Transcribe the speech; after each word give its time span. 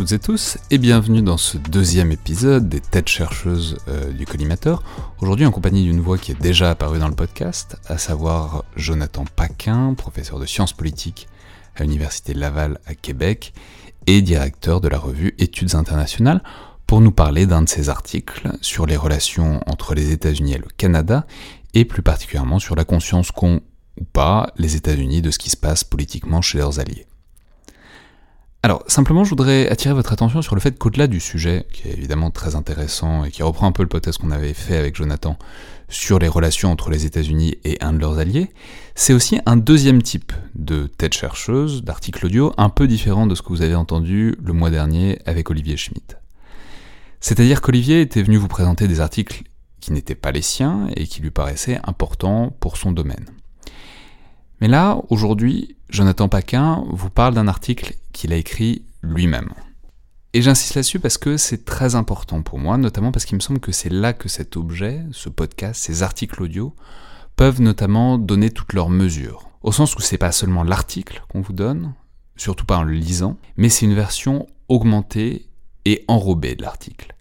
toutes 0.00 0.12
et 0.12 0.18
tous 0.18 0.56
et 0.70 0.78
bienvenue 0.78 1.20
dans 1.20 1.36
ce 1.36 1.58
deuxième 1.58 2.10
épisode 2.10 2.70
des 2.70 2.80
têtes 2.80 3.10
chercheuses 3.10 3.76
euh, 3.88 4.10
du 4.12 4.24
collimateur. 4.24 4.82
Aujourd'hui 5.20 5.44
en 5.44 5.50
compagnie 5.50 5.84
d'une 5.84 6.00
voix 6.00 6.16
qui 6.16 6.32
est 6.32 6.40
déjà 6.40 6.70
apparue 6.70 6.98
dans 6.98 7.08
le 7.08 7.14
podcast, 7.14 7.76
à 7.86 7.98
savoir 7.98 8.64
Jonathan 8.76 9.26
Paquin, 9.36 9.92
professeur 9.92 10.38
de 10.38 10.46
sciences 10.46 10.72
politiques 10.72 11.28
à 11.76 11.82
l'Université 11.82 12.32
Laval 12.32 12.78
à 12.86 12.94
Québec 12.94 13.52
et 14.06 14.22
directeur 14.22 14.80
de 14.80 14.88
la 14.88 14.96
revue 14.96 15.34
Études 15.36 15.74
internationales, 15.74 16.42
pour 16.86 17.02
nous 17.02 17.12
parler 17.12 17.44
d'un 17.44 17.60
de 17.60 17.68
ses 17.68 17.90
articles 17.90 18.50
sur 18.62 18.86
les 18.86 18.96
relations 18.96 19.60
entre 19.66 19.94
les 19.94 20.12
États-Unis 20.12 20.54
et 20.54 20.58
le 20.58 20.68
Canada 20.78 21.26
et 21.74 21.84
plus 21.84 22.00
particulièrement 22.00 22.58
sur 22.58 22.74
la 22.74 22.86
conscience 22.86 23.32
qu'ont 23.32 23.60
ou 24.00 24.04
pas 24.04 24.50
les 24.56 24.76
États-Unis 24.76 25.20
de 25.20 25.30
ce 25.30 25.38
qui 25.38 25.50
se 25.50 25.58
passe 25.58 25.84
politiquement 25.84 26.40
chez 26.40 26.56
leurs 26.56 26.80
alliés. 26.80 27.06
Alors, 28.62 28.84
simplement, 28.88 29.24
je 29.24 29.30
voudrais 29.30 29.70
attirer 29.70 29.94
votre 29.94 30.12
attention 30.12 30.42
sur 30.42 30.54
le 30.54 30.60
fait 30.60 30.78
qu'au-delà 30.78 31.06
du 31.06 31.18
sujet, 31.18 31.66
qui 31.72 31.88
est 31.88 31.94
évidemment 31.94 32.30
très 32.30 32.56
intéressant 32.56 33.24
et 33.24 33.30
qui 33.30 33.42
reprend 33.42 33.66
un 33.66 33.72
peu 33.72 33.82
le 33.82 33.88
podcast 33.88 34.18
qu'on 34.18 34.30
avait 34.30 34.52
fait 34.52 34.76
avec 34.76 34.96
Jonathan 34.96 35.38
sur 35.88 36.18
les 36.18 36.28
relations 36.28 36.70
entre 36.70 36.90
les 36.90 37.06
États-Unis 37.06 37.56
et 37.64 37.78
un 37.80 37.94
de 37.94 37.98
leurs 37.98 38.18
alliés, 38.18 38.50
c'est 38.94 39.14
aussi 39.14 39.40
un 39.46 39.56
deuxième 39.56 40.02
type 40.02 40.34
de 40.54 40.86
tête 40.86 41.14
chercheuse, 41.14 41.84
d'article 41.84 42.26
audio, 42.26 42.52
un 42.58 42.68
peu 42.68 42.86
différent 42.86 43.26
de 43.26 43.34
ce 43.34 43.40
que 43.40 43.48
vous 43.48 43.62
avez 43.62 43.74
entendu 43.74 44.36
le 44.44 44.52
mois 44.52 44.68
dernier 44.68 45.18
avec 45.24 45.48
Olivier 45.48 45.78
Schmitt. 45.78 46.18
C'est-à-dire 47.20 47.62
qu'Olivier 47.62 48.02
était 48.02 48.22
venu 48.22 48.36
vous 48.36 48.48
présenter 48.48 48.88
des 48.88 49.00
articles 49.00 49.42
qui 49.80 49.92
n'étaient 49.94 50.14
pas 50.14 50.32
les 50.32 50.42
siens 50.42 50.88
et 50.96 51.06
qui 51.06 51.22
lui 51.22 51.30
paraissaient 51.30 51.80
importants 51.84 52.54
pour 52.60 52.76
son 52.76 52.92
domaine. 52.92 53.24
Mais 54.60 54.68
là, 54.68 55.00
aujourd'hui, 55.08 55.76
Jonathan 55.88 56.28
Paquin 56.28 56.84
vous 56.90 57.10
parle 57.10 57.34
d'un 57.34 57.48
article 57.48 57.94
qu'il 58.12 58.32
a 58.32 58.36
écrit 58.36 58.84
lui-même. 59.02 59.50
Et 60.32 60.42
j'insiste 60.42 60.74
là-dessus 60.74 61.00
parce 61.00 61.18
que 61.18 61.36
c'est 61.36 61.64
très 61.64 61.94
important 61.94 62.42
pour 62.42 62.58
moi, 62.58 62.76
notamment 62.76 63.10
parce 63.10 63.24
qu'il 63.24 63.36
me 63.36 63.40
semble 63.40 63.58
que 63.58 63.72
c'est 63.72 63.88
là 63.88 64.12
que 64.12 64.28
cet 64.28 64.56
objet, 64.56 65.02
ce 65.12 65.28
podcast, 65.28 65.82
ces 65.82 66.02
articles 66.02 66.42
audio, 66.42 66.74
peuvent 67.34 67.60
notamment 67.60 68.18
donner 68.18 68.50
toutes 68.50 68.74
leurs 68.74 68.90
mesures. 68.90 69.48
Au 69.62 69.72
sens 69.72 69.96
où 69.96 70.00
c'est 70.00 70.18
pas 70.18 70.30
seulement 70.30 70.62
l'article 70.62 71.22
qu'on 71.28 71.40
vous 71.40 71.52
donne, 71.52 71.94
surtout 72.36 72.64
pas 72.64 72.78
en 72.78 72.82
le 72.82 72.92
lisant, 72.92 73.38
mais 73.56 73.68
c'est 73.68 73.86
une 73.86 73.94
version 73.94 74.46
augmentée 74.68 75.48
et 75.84 76.04
enrobée 76.06 76.54
de 76.54 76.62
l'article. 76.62 77.14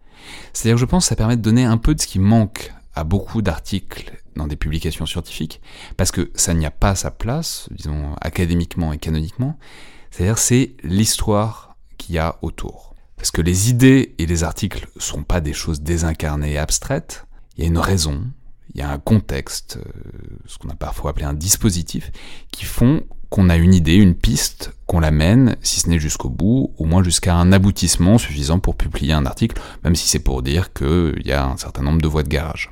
C'est-à-dire 0.54 0.76
que 0.76 0.82
je 0.82 0.86
pense 0.86 1.06
que 1.06 1.10
ça 1.10 1.16
permet 1.16 1.38
de 1.38 1.42
donner 1.42 1.64
un 1.64 1.78
peu 1.78 1.96
de 1.96 2.02
ce 2.02 2.08
qui 2.08 2.20
manque 2.20 2.74
à 2.94 3.04
beaucoup 3.04 3.42
d'articles 3.42 4.19
dans 4.36 4.48
des 4.48 4.56
publications 4.56 5.06
scientifiques, 5.06 5.62
parce 5.98 6.12
que 6.12 6.32
ça 6.36 6.54
n'y 6.54 6.66
a 6.66 6.72
pas 6.72 6.96
sa 6.96 7.12
place, 7.12 7.68
disons 7.72 8.16
académiquement 8.22 8.94
et 8.94 8.98
canoniquement, 8.98 9.58
c'est-à-dire 10.12 10.38
c'est 10.38 10.76
l'histoire 10.84 11.76
qu'il 11.98 12.16
y 12.16 12.20
a 12.20 12.38
autour. 12.42 12.96
Parce 13.18 13.32
que 13.32 13.42
les 13.42 13.70
idées 13.70 14.16
et 14.18 14.26
les 14.26 14.44
articles 14.44 14.88
ne 14.96 15.02
sont 15.02 15.24
pas 15.24 15.42
des 15.42 15.54
choses 15.54 15.82
désincarnées 15.82 16.54
et 16.54 16.58
abstraites, 16.58 17.26
il 17.58 17.64
y 17.64 17.68
a 17.68 17.70
une 17.70 17.78
raison, 17.78 18.24
il 18.74 18.80
y 18.80 18.84
a 18.84 18.90
un 18.90 19.00
contexte, 19.00 19.78
euh, 19.78 19.92
ce 20.46 20.58
qu'on 20.58 20.70
a 20.70 20.76
parfois 20.76 21.12
appelé 21.12 21.26
un 21.26 21.34
dispositif, 21.34 22.12
qui 22.52 22.64
font 22.64 23.04
qu'on 23.30 23.50
a 23.50 23.58
une 23.58 23.74
idée, 23.74 23.96
une 23.96 24.16
piste, 24.16 24.74
qu'on 24.88 25.00
la 25.00 25.12
mène, 25.12 25.56
si 25.62 25.82
ce 25.82 25.90
n'est 25.90 26.00
jusqu'au 26.00 26.30
bout, 26.30 26.74
au 26.78 26.86
moins 26.86 27.04
jusqu'à 27.04 27.36
un 27.36 27.52
aboutissement 27.52 28.18
suffisant 28.18 28.60
pour 28.60 28.76
publier 28.76 29.14
un 29.14 29.26
article, 29.26 29.62
même 29.84 29.96
si 29.96 30.08
c'est 30.08 30.20
pour 30.20 30.42
dire 30.42 30.74
qu'il 30.74 31.22
y 31.26 31.32
a 31.32 31.46
un 31.46 31.58
certain 31.58 31.84
nombre 31.84 32.02
de 32.02 32.08
voies 32.08 32.24
de 32.24 32.30
garage. 32.30 32.72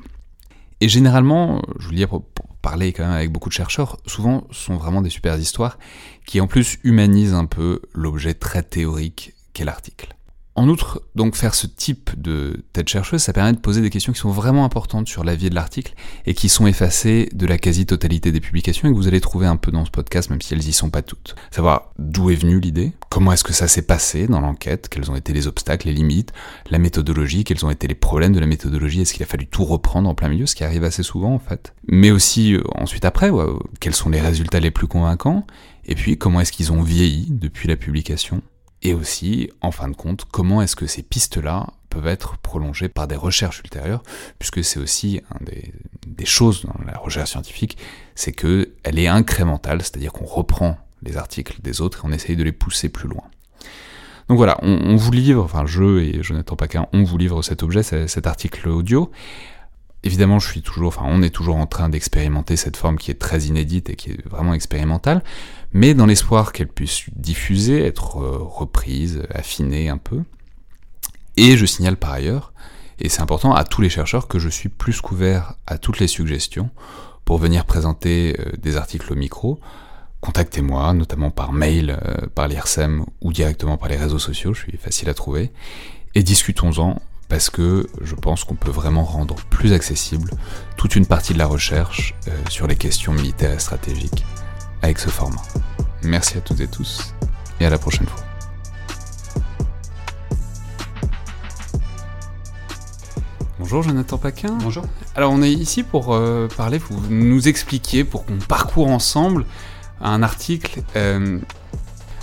Et 0.82 0.90
généralement, 0.90 1.62
je 1.80 1.86
vous 1.86 1.92
le 1.92 1.98
dis 1.98 2.06
pour, 2.06 2.24
parler 2.62 2.92
quand 2.92 3.04
même 3.04 3.14
avec 3.14 3.32
beaucoup 3.32 3.48
de 3.48 3.54
chercheurs, 3.54 3.98
souvent 4.06 4.46
sont 4.52 4.76
vraiment 4.76 5.02
des 5.02 5.10
super 5.10 5.38
histoires 5.38 5.78
qui 6.26 6.42
en 6.42 6.48
plus 6.48 6.80
humanisent 6.84 7.34
un 7.34 7.46
peu 7.46 7.82
l'objet 7.94 8.34
très 8.34 8.62
théorique 8.62 9.34
qu'est 9.54 9.64
l'article. 9.64 10.17
En 10.58 10.70
outre, 10.70 11.04
donc 11.14 11.36
faire 11.36 11.54
ce 11.54 11.68
type 11.68 12.20
de 12.20 12.64
tête 12.74 12.90
chercheuse, 12.90 13.22
ça 13.22 13.32
permet 13.32 13.54
de 13.54 13.60
poser 13.60 13.80
des 13.80 13.92
questions 13.92 14.12
qui 14.12 14.18
sont 14.18 14.32
vraiment 14.32 14.66
importantes 14.66 15.08
sur 15.08 15.24
la 15.24 15.36
vie 15.36 15.52
de 15.52 15.56
l'article 15.56 15.94
et 16.26 16.34
qui 16.34 16.50
sont 16.50 16.66
effacées 16.66 17.30
de 17.32 17.46
la 17.46 17.60
quasi-totalité 17.60 18.32
des 18.32 18.40
publications 18.40 18.90
et 18.90 18.92
que 18.92 18.98
vous 18.98 19.08
allez 19.08 19.22
trouver 19.22 19.46
un 19.46 19.56
peu 19.56 19.72
dans 19.72 19.86
ce 19.86 19.92
podcast, 19.92 20.32
même 20.32 20.42
si 20.42 20.56
elles 20.56 20.68
y 20.68 20.74
sont 20.74 20.90
pas 20.90 21.04
toutes. 21.04 21.36
Savoir 21.52 21.92
d'où 22.00 22.32
est 22.32 22.36
venue 22.36 22.60
l'idée, 22.60 22.94
comment 23.12 23.34
est-ce 23.34 23.44
que 23.44 23.54
ça 23.54 23.68
s'est 23.68 23.84
passé 23.84 24.26
dans 24.26 24.42
l'enquête, 24.42 24.90
quels 24.90 25.12
ont 25.12 25.16
été 25.16 25.32
les 25.32 25.46
obstacles, 25.46 25.90
les 25.90 25.94
limites, 25.94 26.34
la 26.72 26.80
méthodologie, 26.80 27.44
quels 27.44 27.64
ont 27.64 27.70
été 27.70 27.88
les 27.88 27.94
problèmes 27.94 28.34
de 28.34 28.40
la 28.40 28.48
méthodologie, 28.48 29.02
est-ce 29.02 29.14
qu'il 29.14 29.22
a 29.22 29.28
fallu 29.28 29.46
tout 29.46 29.64
reprendre 29.64 30.10
en 30.10 30.16
plein 30.16 30.28
milieu, 30.28 30.48
ce 30.48 30.56
qui 30.56 30.64
arrive 30.64 30.84
assez 30.84 31.04
souvent 31.04 31.36
en 31.36 31.40
fait. 31.40 31.76
Mais 31.88 32.10
aussi 32.10 32.56
euh, 32.56 32.64
ensuite 32.74 33.06
après, 33.06 33.30
quels 33.80 33.94
sont 33.94 34.10
les 34.10 34.22
résultats 34.22 34.60
les 34.60 34.72
plus 34.72 34.88
convaincants, 34.88 35.46
et 35.86 35.94
puis 35.94 36.18
comment 36.18 36.42
est-ce 36.42 36.52
qu'ils 36.52 36.72
ont 36.72 36.82
vieilli 36.82 37.28
depuis 37.30 37.68
la 37.68 37.76
publication 37.76 38.42
et 38.88 38.94
aussi, 38.94 39.50
en 39.60 39.72
fin 39.72 39.90
de 39.90 39.96
compte, 39.96 40.24
comment 40.32 40.62
est-ce 40.62 40.78
que 40.78 40.88
ces 40.88 41.04
pistes-là 41.04 41.68
peuvent 41.90 42.08
être 42.08 42.38
prolongées 42.38 42.88
par 42.88 43.06
des 43.06 43.18
recherches 43.18 43.60
ultérieures, 43.60 44.02
puisque 44.40 44.64
c'est 44.64 44.80
aussi 44.80 45.20
un 45.30 45.44
des, 45.44 46.26
choses 46.26 46.64
dans 46.64 46.86
la 46.86 46.98
recherche 46.98 47.32
scientifique, 47.32 47.78
c'est 48.16 48.32
qu'elle 48.32 48.98
est 48.98 49.08
incrémentale, 49.08 49.82
c'est-à-dire 49.82 50.14
qu'on 50.14 50.26
reprend 50.26 50.78
les 51.04 51.18
articles 51.18 51.62
des 51.62 51.82
autres 51.82 52.00
et 52.00 52.08
on 52.08 52.14
essaye 52.14 52.38
de 52.38 52.44
les 52.44 52.54
pousser 52.54 52.88
plus 52.88 53.10
loin. 53.10 53.24
Donc 54.30 54.38
voilà, 54.38 54.58
on, 54.62 54.80
on 54.86 54.96
vous 54.96 55.12
livre, 55.12 55.44
enfin 55.44 55.66
je 55.66 56.00
et 56.00 56.24
Jonathan 56.24 56.56
Paquin, 56.56 56.88
on 56.94 57.04
vous 57.04 57.18
livre 57.18 57.42
cet 57.42 57.64
objet, 57.64 57.84
cet 57.84 58.26
article 58.26 58.70
audio. 58.70 59.12
Évidemment, 60.04 60.40
je 60.40 60.48
suis 60.48 60.62
toujours, 60.62 60.90
enfin, 60.90 61.06
on 61.06 61.22
est 61.22 61.30
toujours 61.30 61.58
en 61.58 61.66
train 61.66 61.90
d'expérimenter 61.90 62.56
cette 62.56 62.78
forme 62.78 62.98
qui 62.98 63.12
est 63.12 63.20
très 63.20 63.42
inédite 63.42 63.90
et 63.90 63.96
qui 63.96 64.12
est 64.12 64.28
vraiment 64.28 64.54
expérimentale, 64.54 65.24
mais 65.74 65.94
dans 65.94 66.06
l'espoir 66.06 66.54
qu'elle 66.54 66.68
puisse 66.68 67.06
diffuser, 67.16 67.84
être 67.84 68.18
euh, 68.22 68.38
reprise, 68.40 69.24
affinée 69.34 69.90
un 69.90 69.98
peu. 69.98 70.24
Et 71.36 71.58
je 71.58 71.66
signale 71.66 71.98
par 71.98 72.12
ailleurs, 72.12 72.54
et 73.00 73.10
c'est 73.10 73.22
important 73.22 73.54
à 73.54 73.64
tous 73.64 73.82
les 73.82 73.90
chercheurs, 73.90 74.28
que 74.28 74.40
je 74.40 74.50
suis 74.50 74.70
plus 74.70 75.02
couvert 75.02 75.56
à 75.66 75.78
toutes 75.78 76.00
les 76.00 76.08
suggestions 76.08 76.70
pour 77.26 77.38
venir 77.38 77.66
présenter 77.66 78.36
euh, 78.40 78.52
des 78.58 78.78
articles 78.78 79.12
au 79.12 79.16
micro. 79.16 79.60
Contactez-moi, 80.22 80.94
notamment 80.94 81.32
par 81.32 81.54
mail, 81.54 82.00
euh, 82.02 82.28
par 82.34 82.48
l'IRSEM 82.48 83.04
ou 83.22 83.34
directement 83.34 83.78
par 83.78 83.90
les 83.90 83.98
réseaux 83.98 84.20
sociaux, 84.20 84.54
je 84.54 84.62
suis 84.62 84.78
facile 84.78 85.10
à 85.10 85.14
trouver, 85.14 85.52
et 86.16 86.24
discutons-en 86.24 87.02
parce 87.30 87.50
que 87.50 87.88
je 88.02 88.16
pense 88.16 88.44
qu'on 88.44 88.56
peut 88.56 88.72
vraiment 88.72 89.04
rendre 89.04 89.36
plus 89.50 89.74
accessible 89.74 90.32
toute 90.78 90.96
une 90.96 91.06
partie 91.06 91.34
de 91.34 91.40
la 91.40 91.46
recherche 91.46 92.16
euh, 92.28 92.32
sur 92.50 92.68
les 92.68 92.76
questions 92.76 93.14
militaires 93.14 93.52
et 93.52 93.60
stratégiques 93.60 94.26
avec 94.82 95.00
ce 95.00 95.10
format. 95.10 95.42
Merci 96.04 96.38
à 96.38 96.42
toutes 96.42 96.62
et 96.62 96.68
tous 96.68 97.14
et 97.60 97.66
à 97.66 97.70
la 97.70 97.78
prochaine 97.78 98.08
fois. 98.08 98.24
Bonjour 103.60 103.84
Jonathan 103.84 104.18
Paquin. 104.18 104.58
Bonjour. 104.62 104.86
Alors 105.16 105.32
on 105.32 105.42
est 105.42 105.52
ici 105.52 105.84
pour 105.84 106.14
euh, 106.14 106.48
parler, 106.56 106.78
vous 106.78 107.02
nous 107.10 107.48
expliquer, 107.48 108.04
pour 108.04 108.26
qu'on 108.26 108.38
parcourt 108.38 108.88
ensemble 108.88 109.46
un 110.00 110.22
article 110.24 110.84
euh, 110.96 111.40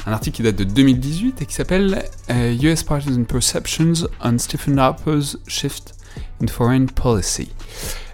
un 0.07 0.13
article 0.13 0.37
qui 0.37 0.43
date 0.43 0.57
de 0.57 0.65
2018 0.65 1.43
et 1.43 1.47
qui 1.47 1.55
s'appelle 1.55 2.05
euh, 2.31 2.57
US 2.63 2.83
Partisan 2.83 3.25
Perceptions 3.25 4.07
on 4.23 4.39
Stephen 4.39 4.79
Harper's 4.79 5.39
Shift 5.47 5.95
in 6.43 6.47
Foreign 6.47 6.87
Policy, 6.87 7.51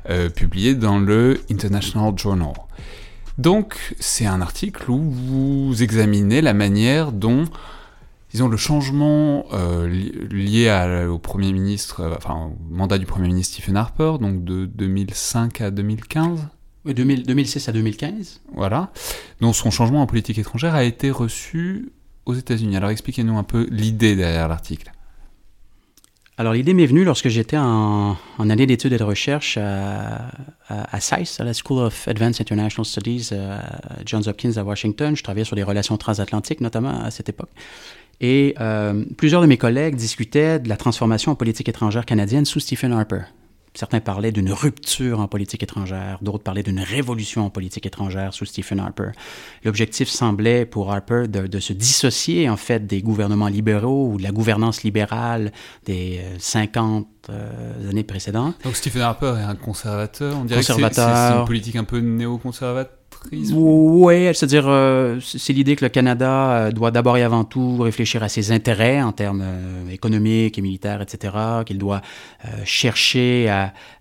euh, 0.08 0.28
publié 0.28 0.74
dans 0.74 0.98
le 0.98 1.40
International 1.50 2.12
Journal. 2.16 2.52
Donc, 3.38 3.94
c'est 3.98 4.26
un 4.26 4.40
article 4.40 4.90
où 4.90 5.10
vous 5.10 5.82
examinez 5.82 6.42
la 6.42 6.52
manière 6.52 7.10
dont, 7.10 7.44
disons, 8.30 8.48
le 8.48 8.56
changement 8.56 9.46
euh, 9.52 9.88
lié 9.88 11.06
au 11.10 11.18
Premier 11.18 11.52
ministre, 11.52 12.00
euh, 12.00 12.14
enfin, 12.16 12.50
au 12.52 12.74
mandat 12.74 12.98
du 12.98 13.06
Premier 13.06 13.28
ministre 13.28 13.54
Stephen 13.54 13.76
Harper, 13.76 14.16
donc 14.20 14.44
de 14.44 14.66
2005 14.66 15.60
à 15.62 15.70
2015 15.70 16.48
oui, 16.86 16.94
2006 16.94 17.68
à 17.68 17.72
2015. 17.72 18.40
Voilà. 18.54 18.90
Dont 19.40 19.52
son 19.52 19.70
changement 19.70 20.02
en 20.02 20.06
politique 20.06 20.38
étrangère 20.38 20.74
a 20.74 20.84
été 20.84 21.10
reçu 21.10 21.92
aux 22.26 22.34
États-Unis. 22.34 22.76
Alors 22.76 22.90
expliquez-nous 22.90 23.36
un 23.36 23.42
peu 23.42 23.66
l'idée 23.70 24.16
derrière 24.16 24.48
l'article. 24.48 24.92
Alors 26.40 26.54
l'idée 26.54 26.72
m'est 26.72 26.86
venue 26.86 27.04
lorsque 27.04 27.28
j'étais 27.28 27.58
en, 27.58 28.16
année 28.38 28.64
d'études 28.64 28.94
et 28.94 28.96
de 28.96 29.04
recherche 29.04 29.58
à, 29.58 30.30
à, 30.68 30.96
à, 30.96 31.00
SAIS, 31.00 31.36
à 31.38 31.44
la 31.44 31.52
School 31.52 31.80
of 31.80 32.08
Advanced 32.08 32.40
International 32.40 32.86
Studies 32.86 33.28
euh, 33.32 33.60
Johns 34.06 34.26
Hopkins 34.26 34.56
à 34.56 34.64
Washington. 34.64 35.14
Je 35.14 35.22
travaillais 35.22 35.44
sur 35.44 35.56
les 35.56 35.62
relations 35.62 35.98
transatlantiques 35.98 36.62
notamment 36.62 37.02
à 37.02 37.10
cette 37.10 37.28
époque. 37.28 37.50
Et 38.22 38.54
euh, 38.58 39.04
plusieurs 39.18 39.42
de 39.42 39.46
mes 39.46 39.58
collègues 39.58 39.96
discutaient 39.96 40.58
de 40.58 40.68
la 40.68 40.78
transformation 40.78 41.32
en 41.32 41.34
politique 41.34 41.68
étrangère 41.68 42.06
canadienne 42.06 42.46
sous 42.46 42.60
Stephen 42.60 42.92
Harper. 42.92 43.22
Certains 43.74 44.00
parlaient 44.00 44.32
d'une 44.32 44.52
rupture 44.52 45.20
en 45.20 45.28
politique 45.28 45.62
étrangère, 45.62 46.18
d'autres 46.22 46.42
parlaient 46.42 46.62
d'une 46.62 46.80
révolution 46.80 47.46
en 47.46 47.50
politique 47.50 47.86
étrangère 47.86 48.34
sous 48.34 48.44
Stephen 48.44 48.80
Harper. 48.80 49.10
L'objectif 49.64 50.08
semblait 50.08 50.66
pour 50.66 50.92
Harper 50.92 51.28
de, 51.28 51.60
se 51.60 51.72
dissocier 51.72 52.48
en 52.48 52.56
fait 52.56 52.86
des 52.86 53.00
gouvernements 53.00 53.48
libéraux 53.48 54.10
ou 54.12 54.18
de 54.18 54.22
la 54.22 54.32
gouvernance 54.32 54.82
libérale 54.82 55.52
des 55.86 56.20
50 56.38 57.06
euh, 57.28 57.32
euh, 57.32 57.90
années 57.90 58.02
précédentes. 58.02 58.56
Donc 58.64 58.76
Stephen 58.76 59.02
Harper 59.02 59.34
est 59.38 59.44
un 59.44 59.54
conservateur, 59.54 60.36
on 60.36 60.44
dirait 60.44 60.60
conservateur. 60.60 61.08
que 61.08 61.32
c'est 61.32 61.38
une 61.38 61.46
politique 61.46 61.76
un 61.76 61.84
peu 61.84 62.00
oui, 63.32 64.26
c'est-à-dire, 64.34 64.64
euh, 64.66 65.20
c'est 65.20 65.52
l'idée 65.52 65.76
que 65.76 65.84
le 65.84 65.88
Canada 65.88 66.50
euh, 66.50 66.70
doit 66.72 66.90
d'abord 66.90 67.16
et 67.16 67.22
avant 67.22 67.44
tout 67.44 67.78
réfléchir 67.78 68.22
à 68.22 68.28
ses 68.28 68.50
intérêts 68.50 69.02
en 69.02 69.12
termes 69.12 69.42
euh, 69.44 69.90
économiques 69.90 70.58
et 70.58 70.62
militaires, 70.62 71.02
etc., 71.02 71.34
qu'il 71.66 71.78
doit 71.78 72.00
chercher 72.64 73.48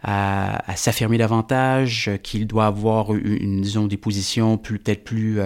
à, 0.02 0.76
s'affirmer 0.76 1.18
davantage, 1.18 2.10
qu'il 2.24 2.48
doit 2.48 2.68
avoir 2.68 3.14
une, 3.14 3.62
disons, 3.62 3.88
des 3.88 3.98
positions 3.98 4.58
peut-être 4.58 5.04
plus 5.04 5.40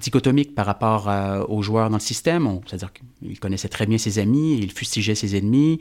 dichotomiques 0.00 0.54
par 0.54 0.66
rapport 0.66 1.10
aux 1.48 1.62
joueurs 1.62 1.90
dans 1.90 1.96
le 1.96 2.00
système. 2.00 2.60
C'est-à-dire 2.66 2.92
qu'il 2.92 3.38
connaissait 3.38 3.68
très 3.68 3.86
bien 3.86 3.98
ses 3.98 4.18
amis, 4.18 4.58
il 4.58 4.72
fustigeait 4.72 5.14
ses 5.14 5.36
ennemis 5.36 5.80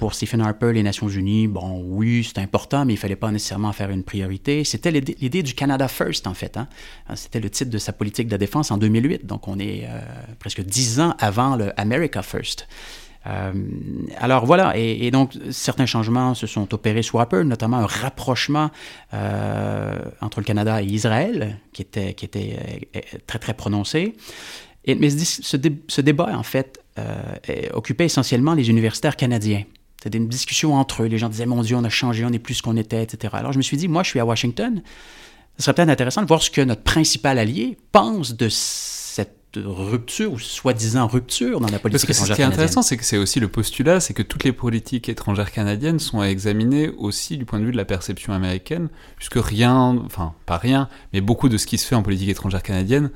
pour 0.00 0.14
Stephen 0.14 0.40
Harper, 0.40 0.72
les 0.72 0.82
Nations 0.82 1.10
Unies, 1.10 1.46
bon, 1.46 1.82
oui, 1.84 2.24
c'est 2.24 2.40
important, 2.40 2.86
mais 2.86 2.94
il 2.94 2.96
fallait 2.96 3.16
pas 3.16 3.30
nécessairement 3.30 3.70
faire 3.74 3.90
une 3.90 4.02
priorité. 4.02 4.64
C'était 4.64 4.90
l'idée 4.90 5.42
du 5.42 5.52
Canada 5.52 5.88
First, 5.88 6.09
en 6.26 6.34
fait. 6.34 6.56
Hein. 6.56 6.68
C'était 7.14 7.40
le 7.40 7.50
titre 7.50 7.70
de 7.70 7.78
sa 7.78 7.92
politique 7.92 8.28
de 8.28 8.36
défense 8.36 8.70
en 8.70 8.78
2008. 8.78 9.26
Donc, 9.26 9.48
on 9.48 9.58
est 9.58 9.84
euh, 9.84 10.00
presque 10.38 10.62
dix 10.62 11.00
ans 11.00 11.14
avant 11.18 11.56
le 11.56 11.72
America 11.78 12.22
First. 12.22 12.66
Euh, 13.26 13.52
alors 14.16 14.46
voilà, 14.46 14.72
et, 14.78 15.10
donc 15.10 15.34
certains 15.50 15.84
changements 15.84 16.34
se 16.34 16.46
sont 16.46 16.72
opérés 16.72 17.02
sous 17.02 17.18
Harper, 17.18 17.44
notamment 17.44 17.76
un 17.76 17.86
rapprochement 17.86 18.70
euh, 19.12 19.98
entre 20.22 20.40
le 20.40 20.44
Canada 20.44 20.82
et 20.82 20.86
Israël, 20.86 21.58
qui 21.74 21.82
était, 21.82 22.14
qui 22.14 22.24
était 22.24 22.56
très 23.26 23.38
très 23.38 23.52
prononcé. 23.52 24.16
Et, 24.86 24.94
mais 24.94 25.10
ce, 25.10 25.42
ce, 25.42 26.00
débat, 26.00 26.30
en 26.34 26.42
fait, 26.42 26.82
occupait 27.74 28.06
essentiellement 28.06 28.54
les 28.54 28.70
universitaires 28.70 29.16
canadiens. 29.16 29.64
C'était 30.02 30.16
une 30.16 30.28
discussion 30.28 30.74
entre 30.76 31.02
eux. 31.02 31.06
Les 31.06 31.18
gens 31.18 31.28
disaient, 31.28 31.44
mon 31.44 31.60
Dieu, 31.60 31.76
on 31.76 31.84
a 31.84 31.90
changé, 31.90 32.24
on 32.24 32.30
n'est 32.30 32.38
plus 32.38 32.54
ce 32.54 32.62
qu'on 32.62 32.78
était, 32.78 33.02
etc. 33.02 33.34
Alors 33.36 33.52
je 33.52 33.58
me 33.58 33.62
suis 33.62 33.76
dit, 33.76 33.86
moi, 33.86 34.02
je 34.02 34.08
suis 34.08 34.20
à 34.20 34.24
Washington. 34.24 34.82
Ce 35.58 35.64
serait 35.64 35.74
peut-être 35.74 35.90
intéressant 35.90 36.22
de 36.22 36.26
voir 36.26 36.42
ce 36.42 36.50
que 36.50 36.60
notre 36.60 36.82
principal 36.82 37.38
allié 37.38 37.76
pense 37.92 38.34
de 38.34 38.48
cette 38.48 39.40
rupture 39.56 40.32
ou 40.32 40.38
soi-disant 40.38 41.06
rupture 41.06 41.60
dans 41.60 41.68
la 41.68 41.78
politique 41.78 42.06
Parce 42.06 42.20
que 42.20 42.26
Ce 42.26 42.32
qui 42.32 42.40
est 42.40 42.44
intéressant, 42.44 42.82
c'est 42.82 42.96
que 42.96 43.04
c'est 43.04 43.18
aussi 43.18 43.40
le 43.40 43.48
postulat, 43.48 44.00
c'est 44.00 44.14
que 44.14 44.22
toutes 44.22 44.44
les 44.44 44.52
politiques 44.52 45.08
étrangères 45.08 45.52
canadiennes 45.52 45.98
sont 45.98 46.20
à 46.20 46.26
examiner 46.26 46.88
aussi 46.88 47.36
du 47.36 47.44
point 47.44 47.58
de 47.58 47.64
vue 47.64 47.72
de 47.72 47.76
la 47.76 47.84
perception 47.84 48.32
américaine, 48.32 48.88
puisque 49.16 49.38
rien, 49.44 49.98
enfin 50.04 50.34
pas 50.46 50.56
rien, 50.56 50.88
mais 51.12 51.20
beaucoup 51.20 51.48
de 51.48 51.58
ce 51.58 51.66
qui 51.66 51.78
se 51.78 51.86
fait 51.86 51.94
en 51.94 52.02
politique 52.02 52.28
étrangère 52.28 52.62
canadienne 52.62 53.10